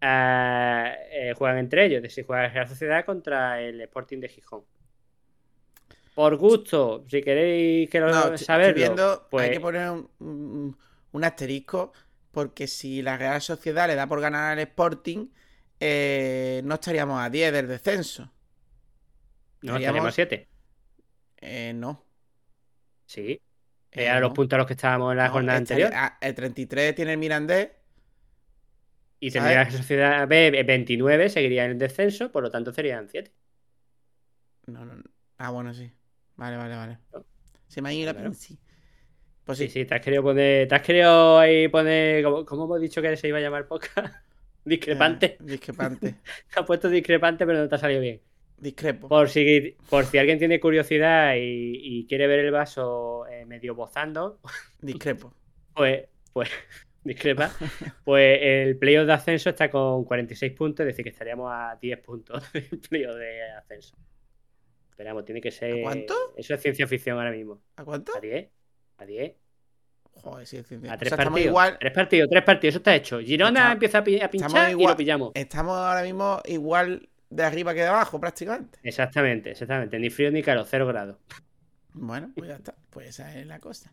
[0.00, 4.64] eh, juegan entre ellos, de si juega la Real Sociedad contra el Sporting de Gijón.
[6.14, 9.48] Por gusto, si queréis que lo saberlo, pues...
[9.48, 10.76] hay que poner un,
[11.12, 11.92] un asterisco
[12.34, 15.28] porque si la Real Sociedad le da por ganar al Sporting,
[15.80, 18.30] eh, no estaríamos a 10 del descenso.
[19.62, 20.48] No, estaríamos a 7.
[21.38, 22.04] Eh, no.
[23.06, 23.40] Sí.
[23.92, 25.92] Eh, a los puntos a los que estábamos en la jornada anterior.
[26.20, 27.70] el 33 tiene el Mirandés.
[29.20, 33.32] Y tendría la Sociedad B 29, seguiría en el descenso, por lo tanto serían 7.
[34.66, 35.02] No, no,
[35.38, 35.90] Ah, bueno, sí.
[36.36, 36.98] Vale, vale, vale.
[37.68, 38.30] Se me ha ido la Claro.
[38.30, 38.58] pinci.
[39.44, 40.66] Pues Sí, sí, sí, te has querido poner.
[40.68, 42.24] Te has querido ahí poner.
[42.24, 44.14] ¿Cómo, cómo hemos dicho que se iba a llamar podcast?
[44.64, 45.26] discrepante.
[45.26, 46.14] eh, discrepante.
[46.54, 48.20] Te has puesto discrepante, pero no te ha salido bien.
[48.56, 49.08] Discrepo.
[49.08, 51.40] Por si, por si alguien tiene curiosidad y,
[52.00, 54.40] y quiere ver el vaso eh, medio bozando,
[54.80, 55.34] Discrepo.
[55.74, 56.48] pues, pues
[57.02, 57.50] discrepa.
[58.04, 61.98] Pues el playoff de ascenso está con 46 puntos, es decir, que estaríamos a 10
[61.98, 63.94] puntos del playoff de ascenso.
[64.94, 65.72] Esperamos, tiene que ser.
[65.80, 66.14] ¿A cuánto?
[66.36, 67.60] Eso es ciencia ficción ahora mismo.
[67.76, 68.12] ¿A cuánto?
[68.16, 68.48] ¿A 10?
[68.98, 69.32] ¿A 10?
[70.12, 70.86] Joder, sí, sí, sí.
[70.88, 71.40] A O tres sea, partidos.
[71.46, 71.76] igual.
[71.80, 73.18] Tres partidos, tres partidos, eso está hecho.
[73.20, 75.32] Girona Está- empieza a, pi- a pinchar estamos y igual- lo pillamos.
[75.34, 78.78] Estamos ahora mismo igual de arriba que de abajo, prácticamente.
[78.84, 79.98] Exactamente, exactamente.
[79.98, 81.16] Ni frío ni calor, cero grados.
[81.92, 82.76] Bueno, pues ya está.
[82.90, 83.92] Pues esa es la cosa.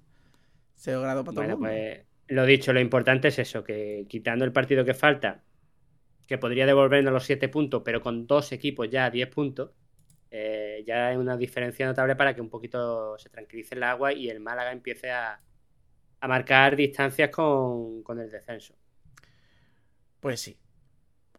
[0.76, 1.74] Cero grado para todo Bueno, el mundo.
[1.74, 5.42] pues lo dicho, lo importante es eso, que quitando el partido que falta,
[6.28, 9.72] que podría devolvernos los 7 puntos, pero con dos equipos ya a 10 puntos,
[10.30, 14.30] eh, ya hay una diferencia notable para que un poquito se tranquilice el agua y
[14.30, 15.40] el Málaga empiece a,
[16.20, 18.76] a marcar distancias con, con el descenso.
[20.20, 20.58] Pues sí.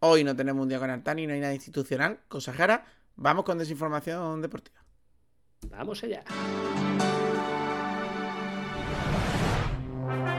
[0.01, 2.85] Hoy no tenemos un día con Artani, no hay nada institucional, cosa rara.
[3.15, 4.83] Vamos con desinformación deportiva.
[5.69, 6.23] Vamos allá.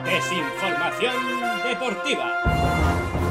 [0.05, 1.15] Desinformación
[1.65, 3.24] deportiva.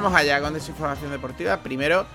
[0.00, 1.60] Vamos allá con desinformación deportiva.
[1.60, 2.06] Primero,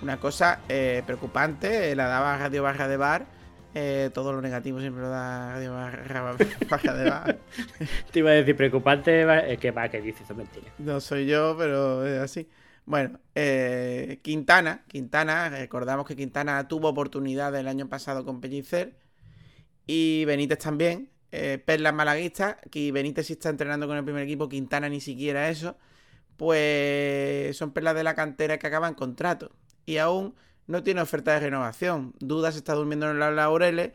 [0.00, 3.26] una cosa eh, preocupante, eh, la daba Radio Barra de Bar.
[3.74, 6.36] Eh, todo lo negativo siempre lo da Radio Barra,
[6.70, 7.38] Barra de Bar.
[8.12, 10.66] Te iba a decir preocupante, eh, que va, que dices, eso es mentira.
[10.78, 12.48] No soy yo, pero es así.
[12.84, 18.94] Bueno, eh, Quintana, Quintana, recordamos que Quintana tuvo oportunidad el año pasado con Pellicer
[19.84, 21.10] y Benítez también.
[21.32, 25.48] Eh, Perlas malaguistas, que Benítez sí está entrenando con el primer equipo, Quintana ni siquiera
[25.48, 25.76] eso.
[26.46, 29.52] Pues son perlas de la cantera que acaban contrato
[29.86, 30.34] y aún
[30.66, 32.14] no tiene oferta de renovación.
[32.18, 33.92] Dudas está durmiendo en los laureles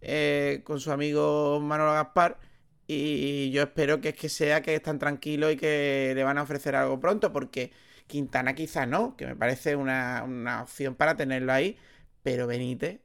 [0.00, 2.38] eh, con su amigo Manolo Gaspar.
[2.86, 6.42] Y yo espero que es que sea que están tranquilos y que le van a
[6.42, 7.72] ofrecer algo pronto, porque
[8.06, 11.76] Quintana quizá no, que me parece una, una opción para tenerlo ahí,
[12.22, 13.00] pero Benítez,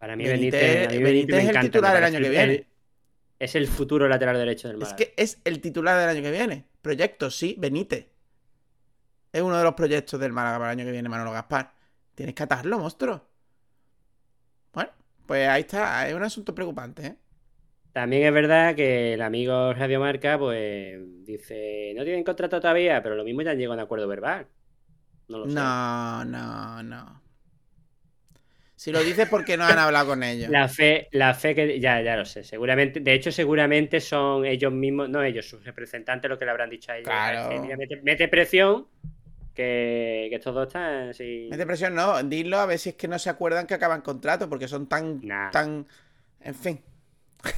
[0.00, 2.66] Para mí Benítez- es el encanta, titular me el parece año que el- viene.
[3.38, 4.96] es el futuro lateral derecho del es Málaga.
[4.96, 6.67] que es el titular del año que viene.
[6.82, 8.06] Proyecto, sí, Benítez.
[9.32, 11.72] Es uno de los proyectos del Málaga para el año que viene, Manolo Gaspar.
[12.14, 13.22] Tienes que atarlo, monstruo.
[14.72, 14.90] Bueno,
[15.26, 17.16] pues ahí está, es un asunto preocupante, ¿eh?
[17.92, 23.16] También es verdad que el amigo Radio Marca, pues, dice, no tienen contrato todavía, pero
[23.16, 24.46] lo mismo ya han llegado a un acuerdo verbal.
[25.28, 25.54] No lo sé.
[25.54, 27.22] No, no, no.
[28.78, 30.48] Si lo dices porque no han hablado con ellos.
[30.50, 32.44] La fe, la fe que ya, ya lo sé.
[32.44, 36.70] Seguramente, de hecho, seguramente son ellos mismos, no ellos, sus representantes, lo que le habrán
[36.70, 37.08] dicho a ellos.
[37.08, 37.50] Claro.
[37.50, 38.86] "Eh, mira, mete, mete presión,
[39.52, 41.48] que, que estos dos están así.
[41.50, 44.48] Mete presión, no, dilo a ver si es que no se acuerdan que acaban contrato,
[44.48, 45.50] porque son tan, Nah.
[45.50, 45.84] tan,
[46.40, 46.80] en fin.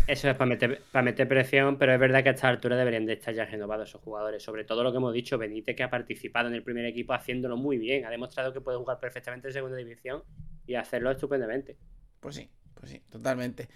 [0.06, 3.06] Eso es para meter, para meter presión, pero es verdad que a esta altura deberían
[3.06, 4.42] de estar ya renovados esos jugadores.
[4.42, 7.56] Sobre todo lo que hemos dicho, Benítez, que ha participado en el primer equipo haciéndolo
[7.56, 8.04] muy bien.
[8.04, 10.22] Ha demostrado que puede jugar perfectamente en segunda división
[10.66, 11.78] y hacerlo estupendamente.
[12.20, 13.68] Pues sí, pues sí, totalmente.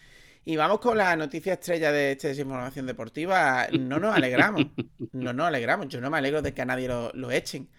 [0.45, 3.67] Y vamos con la noticia estrella de esta desinformación deportiva.
[3.79, 4.67] No nos alegramos.
[5.13, 5.89] No nos alegramos.
[5.89, 7.71] Yo no me alegro de que a nadie lo, lo echen.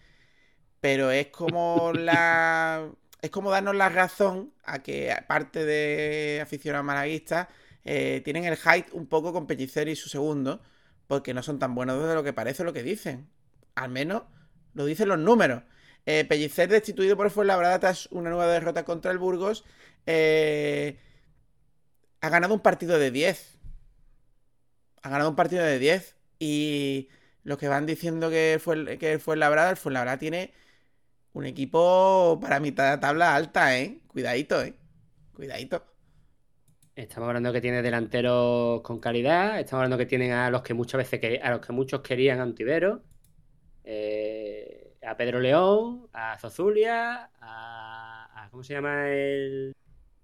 [0.79, 2.89] Pero es como la.
[3.21, 7.47] Es como darnos la razón a que, aparte de aficionados malaguistas,
[7.85, 10.61] eh, tienen el hype un poco con Pellicer y su segundo,
[11.07, 13.29] porque no son tan buenos de lo que parece lo que dicen.
[13.75, 14.23] Al menos
[14.73, 15.63] lo dicen los números.
[16.05, 19.65] Eh, Pellicer destituido por Fuenlabrada tras una nueva derrota contra el Burgos.
[20.05, 20.99] eh,
[22.21, 23.57] ha ganado un partido de 10.
[25.03, 26.15] Ha ganado un partido de 10.
[26.39, 27.09] Y
[27.43, 30.53] los que van diciendo que fue que fue Labrada, el Fuenlabrada tiene
[31.33, 34.01] un equipo para mitad de tabla alta, ¿eh?
[34.07, 34.75] Cuidadito, ¿eh?
[35.33, 35.85] Cuidadito.
[36.95, 40.97] Estamos hablando que tiene delanteros con calidad, estamos hablando que tienen a los que muchas
[40.99, 43.03] veces quer- a los que muchos querían a Antivero,
[43.83, 49.75] eh, a Pedro León, a Zozulia, a, a- ¿cómo se llama el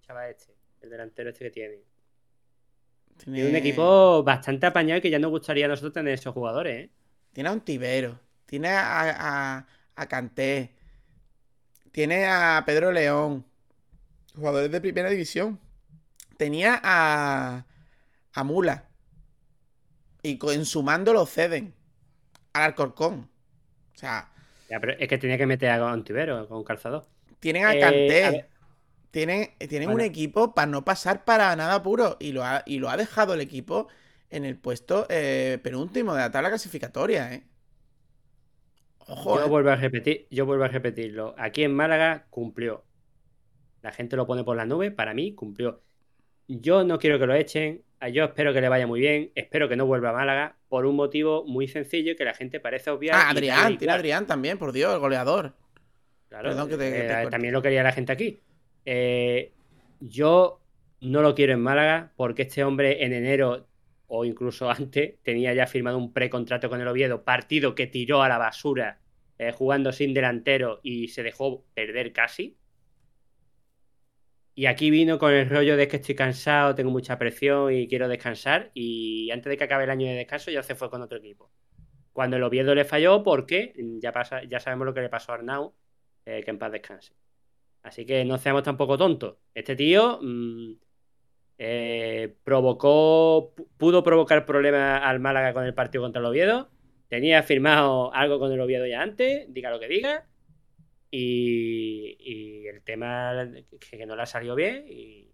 [0.01, 0.53] chaval este?
[0.81, 1.79] El delantero este que tiene.
[3.17, 6.85] Tiene un equipo bastante apañado y que ya nos gustaría a nosotros tener esos jugadores,
[6.85, 6.89] ¿eh?
[7.33, 8.19] Tiene a un Tibero.
[8.45, 10.71] Tiene a, a, a Canté.
[11.91, 13.45] Tiene a Pedro León.
[14.35, 15.59] Jugadores de primera división.
[16.41, 17.67] Tenía a.
[18.33, 18.89] a Mula.
[20.23, 21.75] Y en su mando lo ceden.
[22.53, 23.29] Al Alcorcón.
[23.93, 24.27] O sea.
[24.67, 27.05] Ya, pero es que tenía que meter a Antivero con calzador.
[27.39, 27.83] Tienen a Eh,
[28.25, 28.49] a ver.
[29.11, 29.95] Tienen, tienen Bueno.
[29.97, 32.17] un equipo para no pasar para nada puro.
[32.19, 33.87] Y lo ha, y lo ha dejado el equipo
[34.31, 37.43] en el puesto eh, penúltimo de la tabla clasificatoria, ¿eh?
[39.07, 39.47] Ojo, Yo ¿eh?
[39.47, 41.35] vuelvo a repetir, yo vuelvo a repetirlo.
[41.37, 42.83] Aquí en Málaga cumplió.
[43.81, 45.83] La gente lo pone por la nube, para mí cumplió.
[46.59, 47.81] Yo no quiero que lo echen,
[48.11, 50.95] yo espero que le vaya muy bien, espero que no vuelva a Málaga por un
[50.97, 53.15] motivo muy sencillo que la gente parece obviar.
[53.15, 53.89] Ah, Adrián, cual.
[53.89, 55.53] Adrián también, por Dios, el goleador.
[56.27, 58.39] Claro, Perdón que te- que te eh, también lo quería la gente aquí.
[58.85, 59.51] Eh,
[59.99, 60.59] yo
[61.01, 63.67] no lo quiero en Málaga porque este hombre en enero
[64.07, 68.29] o incluso antes tenía ya firmado un precontrato con el Oviedo, partido que tiró a
[68.29, 68.99] la basura
[69.37, 72.57] eh, jugando sin delantero y se dejó perder casi.
[74.53, 78.07] Y aquí vino con el rollo de que estoy cansado, tengo mucha presión y quiero
[78.07, 78.71] descansar.
[78.73, 81.51] Y antes de que acabe el año de descanso ya se fue con otro equipo.
[82.13, 85.35] Cuando el Oviedo le falló, porque ya, pasa, ya sabemos lo que le pasó a
[85.35, 85.73] Arnau,
[86.25, 87.13] eh, que en paz descanse.
[87.83, 89.37] Así que no seamos tampoco tontos.
[89.55, 90.73] Este tío mm,
[91.57, 96.69] eh, provocó, pu- pudo provocar problemas al Málaga con el partido contra el Oviedo.
[97.07, 100.27] Tenía firmado algo con el Oviedo ya antes, diga lo que diga.
[101.11, 103.33] Y, y el tema
[103.79, 105.29] que, que no le ha salido bien y,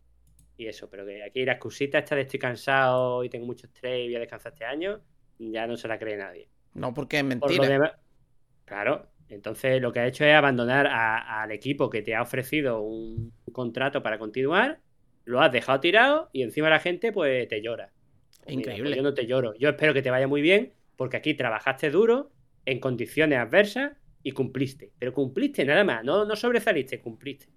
[0.58, 4.00] y eso, pero que aquí la excusita esta de estoy cansado y tengo mucho estrés
[4.02, 5.02] y voy a descansar este año,
[5.38, 6.50] ya no se la cree nadie.
[6.74, 7.68] No, porque es mentira.
[7.70, 7.92] demás,
[8.66, 9.08] claro.
[9.30, 13.34] Entonces lo que ha hecho es abandonar a- al equipo que te ha ofrecido un
[13.52, 14.82] contrato para continuar,
[15.26, 17.94] lo has dejado tirado y encima la gente pues te llora.
[18.42, 18.90] Pues mira, Increíble.
[18.90, 19.54] pues yo no te lloro.
[19.56, 22.32] Yo espero que te vaya muy bien porque aquí trabajaste duro
[22.66, 23.94] en condiciones adversas
[24.28, 24.92] y cumpliste.
[25.00, 27.48] Pero cumpliste nada más, no, no sobresaliste, cumpliste.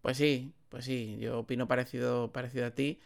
[0.00, 3.00] Pues sí, pues sí, yo opino parecido, parecido a ti.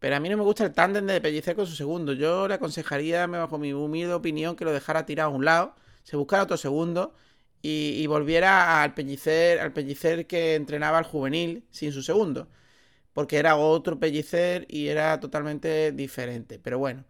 [0.00, 2.12] Pero a mí no me gusta el tándem de Pellicer con su segundo.
[2.14, 6.16] Yo le aconsejaría, bajo mi humilde opinión, que lo dejara tirado a un lado, se
[6.16, 7.14] buscara otro segundo
[7.62, 12.48] y, y volviera al Pellicer, al Pellicer que entrenaba al juvenil sin su segundo.
[13.14, 16.58] Porque era otro Pellicer y era totalmente diferente.
[16.60, 17.04] Pero bueno.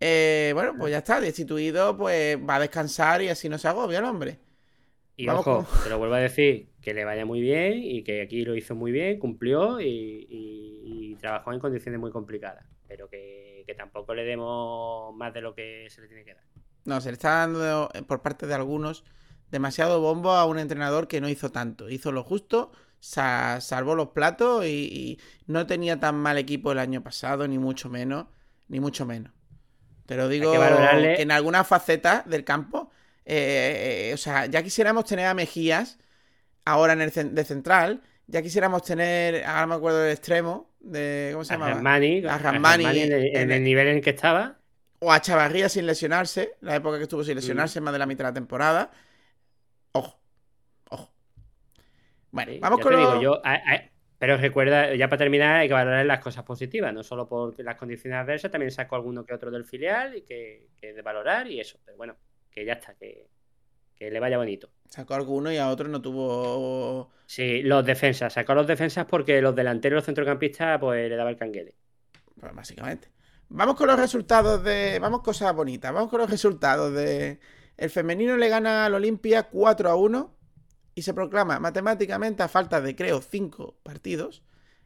[0.00, 3.98] Eh, bueno, pues ya está, destituido, pues va a descansar y así no se agobia
[3.98, 4.38] el hombre.
[5.16, 8.02] Y Vamos ojo, con- te lo vuelvo a decir, que le vaya muy bien y
[8.04, 12.66] que aquí lo hizo muy bien, cumplió y, y- y trabajó en condiciones muy complicadas.
[12.86, 16.44] Pero que, que tampoco le demos más de lo que se le tiene que dar.
[16.84, 19.04] No, se le está dando eh, por parte de algunos
[19.50, 21.88] demasiado bombo a un entrenador que no hizo tanto.
[21.90, 26.78] Hizo lo justo, sa- salvó los platos y, y no tenía tan mal equipo el
[26.78, 28.26] año pasado, ni mucho menos,
[28.68, 29.32] ni mucho menos.
[30.06, 30.58] Pero digo que
[31.16, 32.90] que en algunas facetas del campo,
[33.24, 35.98] eh, eh, o sea, ya quisiéramos tener a Mejías
[36.64, 41.44] ahora en el de central, ya quisiéramos tener, ahora me acuerdo del extremo, de, ¿cómo
[41.44, 41.66] se A llama?
[41.66, 44.58] A a Rahmani Rahmani en, el, en nivel en el que estaba,
[45.00, 48.24] O a Chavarría sin lesionarse, la época que estuvo sin lesionarse, más de la mitad
[48.24, 48.90] de la temporada.
[49.92, 50.20] Ojo,
[50.90, 51.12] ojo.
[52.30, 53.10] Bueno, Sí, vamos con te los...
[53.10, 56.92] digo, yo, a- a- pero recuerda, ya para terminar, hay que valorar las cosas positivas,
[56.94, 60.68] no solo por las condiciones adversas, también saco alguno que otro del filial y que,
[60.76, 61.78] que de valorar y eso.
[61.84, 62.16] Pero bueno,
[62.50, 63.28] que ya está, que,
[63.94, 64.70] que le vaya bonito.
[64.88, 67.10] Sacó alguno y a otro no tuvo...
[67.26, 71.30] Sí, los defensas, sacó a los defensas porque los delanteros los centrocampistas, pues le daba
[71.30, 71.74] el canguele.
[72.38, 73.08] Pues básicamente.
[73.48, 74.98] Vamos con los resultados de...
[75.00, 75.92] Vamos cosas bonitas.
[75.92, 77.38] Vamos con los resultados de...
[77.76, 80.35] El femenino le gana al Olimpia 4 a 1
[80.96, 84.42] y se proclama matemáticamente a falta de, creo, 5 partidos,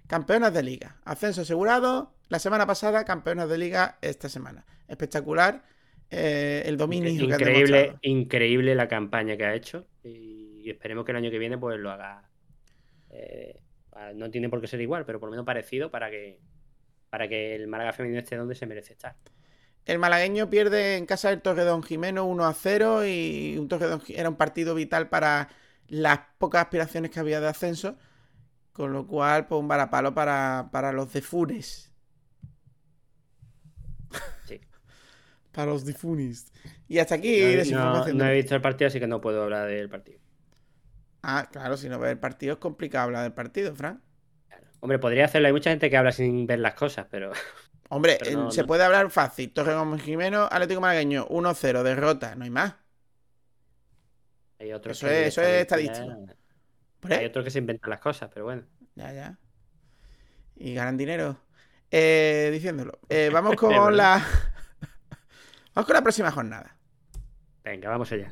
[0.09, 0.97] campeonas de liga.
[1.05, 4.67] Ascenso asegurado la semana pasada, campeonas de liga esta semana.
[4.89, 5.63] Espectacular
[6.11, 11.31] eh, el dominio Increíble, increíble la campaña que ha hecho y esperemos que el año
[11.31, 12.29] que viene pues lo haga.
[13.11, 13.61] eh,
[14.15, 16.41] no tiene por qué ser igual, pero por lo menos parecido para que
[17.09, 19.15] para que el Málaga femenino esté donde se merece estar.
[19.85, 24.29] El malagueño pierde en casa del Torredón Jimeno 1 a 0 y un Torredón era
[24.29, 25.49] un partido vital para
[25.91, 27.99] las pocas aspiraciones que había de ascenso,
[28.73, 31.93] con lo cual pues un varapalo para, para los de Funes.
[34.47, 34.61] Sí.
[35.53, 36.53] para los de Funes.
[36.89, 38.19] Y hasta aquí No, desinformación.
[38.19, 40.19] no he visto el partido, así que no puedo hablar del partido.
[41.23, 44.03] Ah, claro, si no ves el partido es complicado hablar del partido, Fran.
[44.81, 45.49] Hombre, podría hacerlo.
[45.49, 47.33] Hay mucha gente que habla sin ver las cosas, pero
[47.91, 49.53] Hombre, Pero no- se no- puede hablar fácil.
[49.53, 52.75] Torredón Jimeno, Atlético Malagueño 1-0, derrota, no hay más.
[54.61, 56.17] Hay otros Eso que es- eso es estadística-
[57.11, 58.63] Hay otros que se inventan las cosas, pero bueno.
[58.95, 59.39] Ya, ya.
[60.57, 61.39] Y ganan dinero.
[61.91, 62.99] Eh, diciéndolo.
[63.09, 64.23] Eh, vamos con la.
[65.75, 66.77] vamos con la próxima jornada.
[67.65, 68.31] Venga, vamos allá.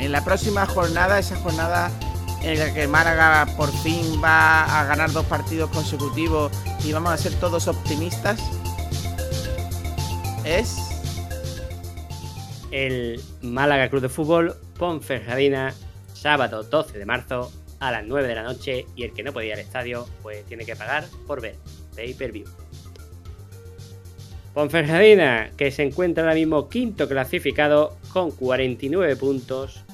[0.00, 1.90] En la próxima jornada, esa jornada
[2.42, 6.50] en la que Málaga por fin va a ganar dos partidos consecutivos
[6.84, 8.40] y vamos a ser todos optimistas,
[10.44, 10.78] es
[12.70, 15.74] el Málaga Club de Fútbol Ponferradina,
[16.14, 19.48] sábado 12 de marzo a las 9 de la noche y el que no puede
[19.48, 21.56] ir al estadio pues tiene que pagar por ver
[21.94, 22.46] pay per view.
[24.54, 29.84] Ponferradina, que se encuentra ahora mismo quinto clasificado con 49 puntos.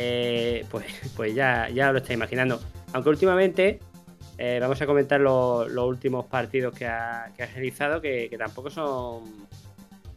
[0.00, 0.86] Eh, pues,
[1.16, 2.60] pues ya, ya lo está imaginando.
[2.92, 3.80] Aunque últimamente
[4.38, 9.24] eh, vamos a comentar los últimos partidos que ha, realizado, que, tampoco son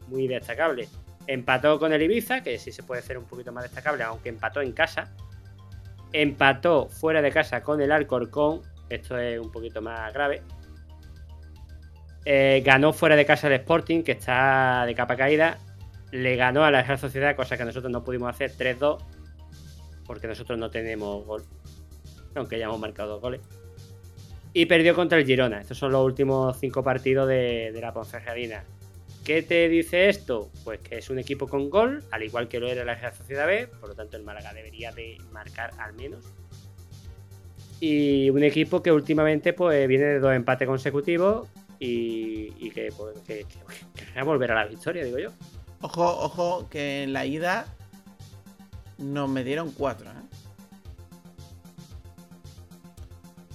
[0.07, 0.91] muy destacables.
[1.25, 4.61] Empató con el Ibiza, que sí se puede hacer un poquito más destacable, aunque empató
[4.61, 5.11] en casa.
[6.13, 10.43] Empató fuera de casa con el Alcorcón, esto es un poquito más grave.
[12.25, 15.57] Eh, ganó fuera de casa el Sporting, que está de capa caída.
[16.11, 18.99] Le ganó a la Real Sociedad, cosa que nosotros no pudimos hacer 3-2,
[20.11, 21.41] porque nosotros no tenemos gol.
[22.35, 23.39] Aunque ya hemos marcado dos goles.
[24.51, 25.61] Y perdió contra el Girona.
[25.61, 28.65] Estos son los últimos cinco partidos de, la Ponferradina.
[29.23, 30.49] ¿Qué te dice esto?
[30.65, 33.47] Pues que es un equipo con gol, al igual que lo era la Real Sociedad
[33.47, 36.25] B, por lo tanto el Málaga debería de marcar al menos.
[37.79, 41.47] Y un equipo que últimamente pues viene de dos empates consecutivos
[41.79, 43.45] y, que, pues, que,
[44.19, 45.29] a volver a la victoria, digo yo.
[45.79, 47.65] Ojo, ojo, que en la ida
[49.01, 50.41] nos me dieron cuatro, ¿eh?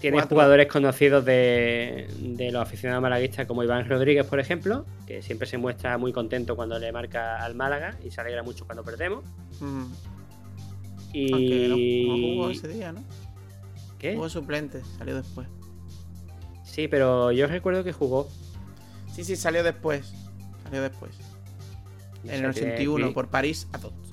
[0.00, 2.06] Tiene jugadores conocidos de,
[2.52, 6.78] los aficionados malaguistas como Iván Rodríguez, por ejemplo, que siempre se muestra muy contento cuando
[6.78, 9.24] le marca al Málaga y se alegra mucho cuando perdemos.
[9.60, 9.84] Mm.
[11.14, 11.68] Y.
[11.68, 13.02] No, jugó ese día, ¿no?
[13.98, 14.14] ¿Qué?
[14.14, 15.48] Jugó suplente, salió después.
[16.62, 18.28] Sí, pero yo recuerdo que jugó.
[19.12, 20.12] Sí, sí, salió después.
[20.64, 21.16] Salió después.
[22.24, 24.05] En el 81, por París a todos.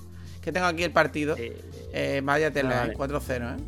[0.43, 1.35] Que tengo aquí el partido.
[1.39, 3.63] Eh, vaya tela, 4-0, ¿eh?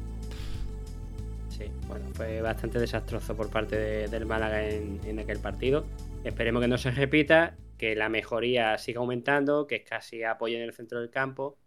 [1.49, 5.85] Sí, bueno, fue bastante desastroso por parte del Málaga en, aquel partido.
[6.25, 10.73] Esperemos que no se repita, que la mejoría siga aumentando, que casi apoye en el
[10.73, 11.57] centro del campo,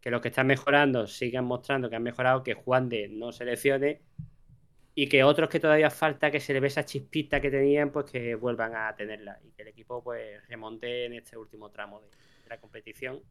[0.00, 3.44] que los que están mejorando sigan mostrando que han mejorado, que Juan de no se
[3.44, 4.02] lesione
[4.94, 8.10] y que otros que todavía falta que se le ve esa chispita que tenían, pues
[8.10, 12.08] que vuelvan a tenerla y que el equipo pues remonte en este último tramo de,
[12.48, 13.22] la competición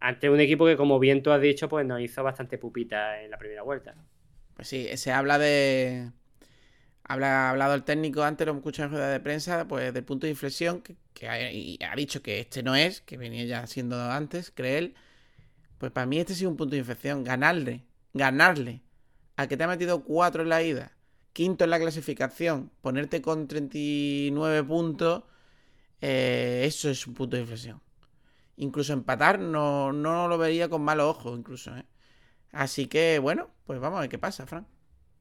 [0.00, 3.30] ante un equipo que como bien tú has dicho pues nos hizo bastante pupita en
[3.30, 3.94] la primera vuelta.
[4.54, 6.10] Pues sí, se habla de.
[7.04, 10.26] Habla, ha hablado el técnico antes, lo escuché en rueda de prensa, pues del punto
[10.26, 14.78] de inflexión, que, ha, dicho que este no es, que venía ya siendo antes, cree
[14.78, 14.94] él.
[15.78, 17.24] Pues para mí este ha sido un punto de inflexión.
[17.24, 18.82] Ganarle, ganarle
[19.36, 20.92] a que te ha metido 4 en la ida,
[21.32, 25.24] quinto en la clasificación, ponerte con 39 puntos,
[26.00, 27.80] eh, eso es un punto de inflexión.
[28.60, 31.74] Incluso empatar no, no lo vería con malos ojos, incluso.
[31.74, 31.84] ¿eh?
[32.52, 34.66] Así que, bueno, pues vamos a ver qué pasa, Fran.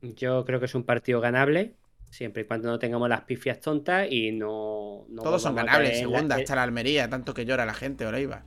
[0.01, 1.75] Yo creo que es un partido ganable,
[2.09, 5.05] siempre y cuando no tengamos las pifias tontas y no.
[5.23, 8.43] Todos son ganables, segunda, hasta la Almería, tanto que llora la gente, iba.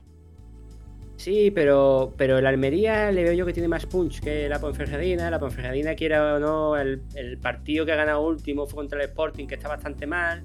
[1.15, 5.31] Sí, pero, pero la Almería le veo yo que tiene más punch que la Ponferradina.
[5.31, 7.01] La Ponferradina, quiera o no, el,
[7.41, 10.43] partido que ha ganado último fue contra el Sporting, que está bastante mal.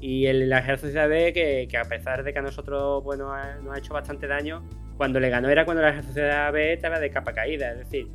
[0.00, 3.32] Y el, Real Sociedad B, que, que, a pesar de que a nosotros bueno,
[3.62, 4.62] nos ha hecho bastante daño,
[5.00, 7.72] cuando le ganó era cuando la sociedad B estaba de capa caída.
[7.72, 8.10] Es decir,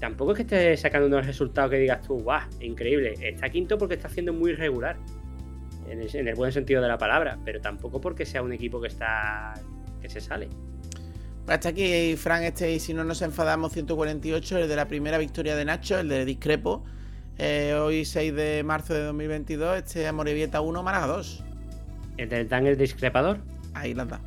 [0.00, 3.12] tampoco es que esté sacando unos resultados que digas tú, guau, increíble.
[3.20, 4.96] Está quinto porque está haciendo muy regular.
[5.86, 7.38] En el, buen sentido de la palabra.
[7.44, 9.52] Pero tampoco porque sea un equipo que está.
[10.00, 10.48] que se sale.
[11.44, 15.56] Pues hasta aquí, Fran, este, si no nos enfadamos, 148, el de la primera victoria
[15.56, 16.84] de Nacho, el de Discrepo.
[17.38, 21.44] Eh, hoy 6 de marzo de 2022, este Amorebieta 1, Málaga 2.
[22.16, 23.38] ¿El del Dan el discrepador?
[23.74, 24.20] Ahí la da.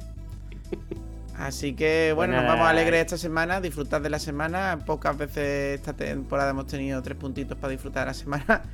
[1.37, 4.79] Así que bueno, nos vamos alegres esta semana, disfrutar de la semana.
[4.85, 8.61] Pocas veces esta temporada hemos tenido tres puntitos para disfrutar de la semana.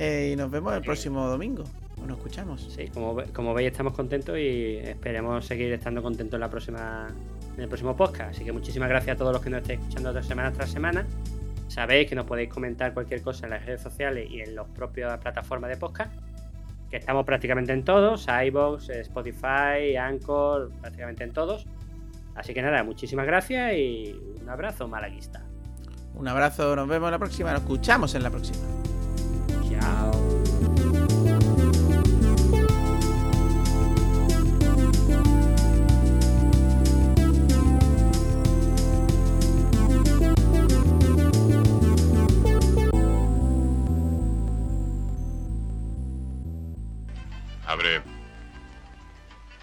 [0.00, 1.64] Eh, y nos vemos el próximo domingo.
[2.00, 2.72] O nos escuchamos.
[2.72, 7.08] Sí, como, como veis estamos contentos y esperemos seguir estando contentos en la próxima
[7.56, 8.36] en el próximo podcast.
[8.36, 11.04] Así que muchísimas gracias a todos los que nos estéis escuchando dos semanas tras semana.
[11.68, 15.18] Sabéis que nos podéis comentar cualquier cosa en las redes sociales y en las propias
[15.18, 16.12] plataformas de podcast.
[16.90, 21.66] Que estamos prácticamente en todos, iBox, Spotify, Anchor, prácticamente en todos.
[22.34, 25.44] Así que nada, muchísimas gracias y un abrazo malaguista.
[26.14, 28.66] Un abrazo, nos vemos en la próxima, nos escuchamos en la próxima.
[29.68, 30.37] Chao.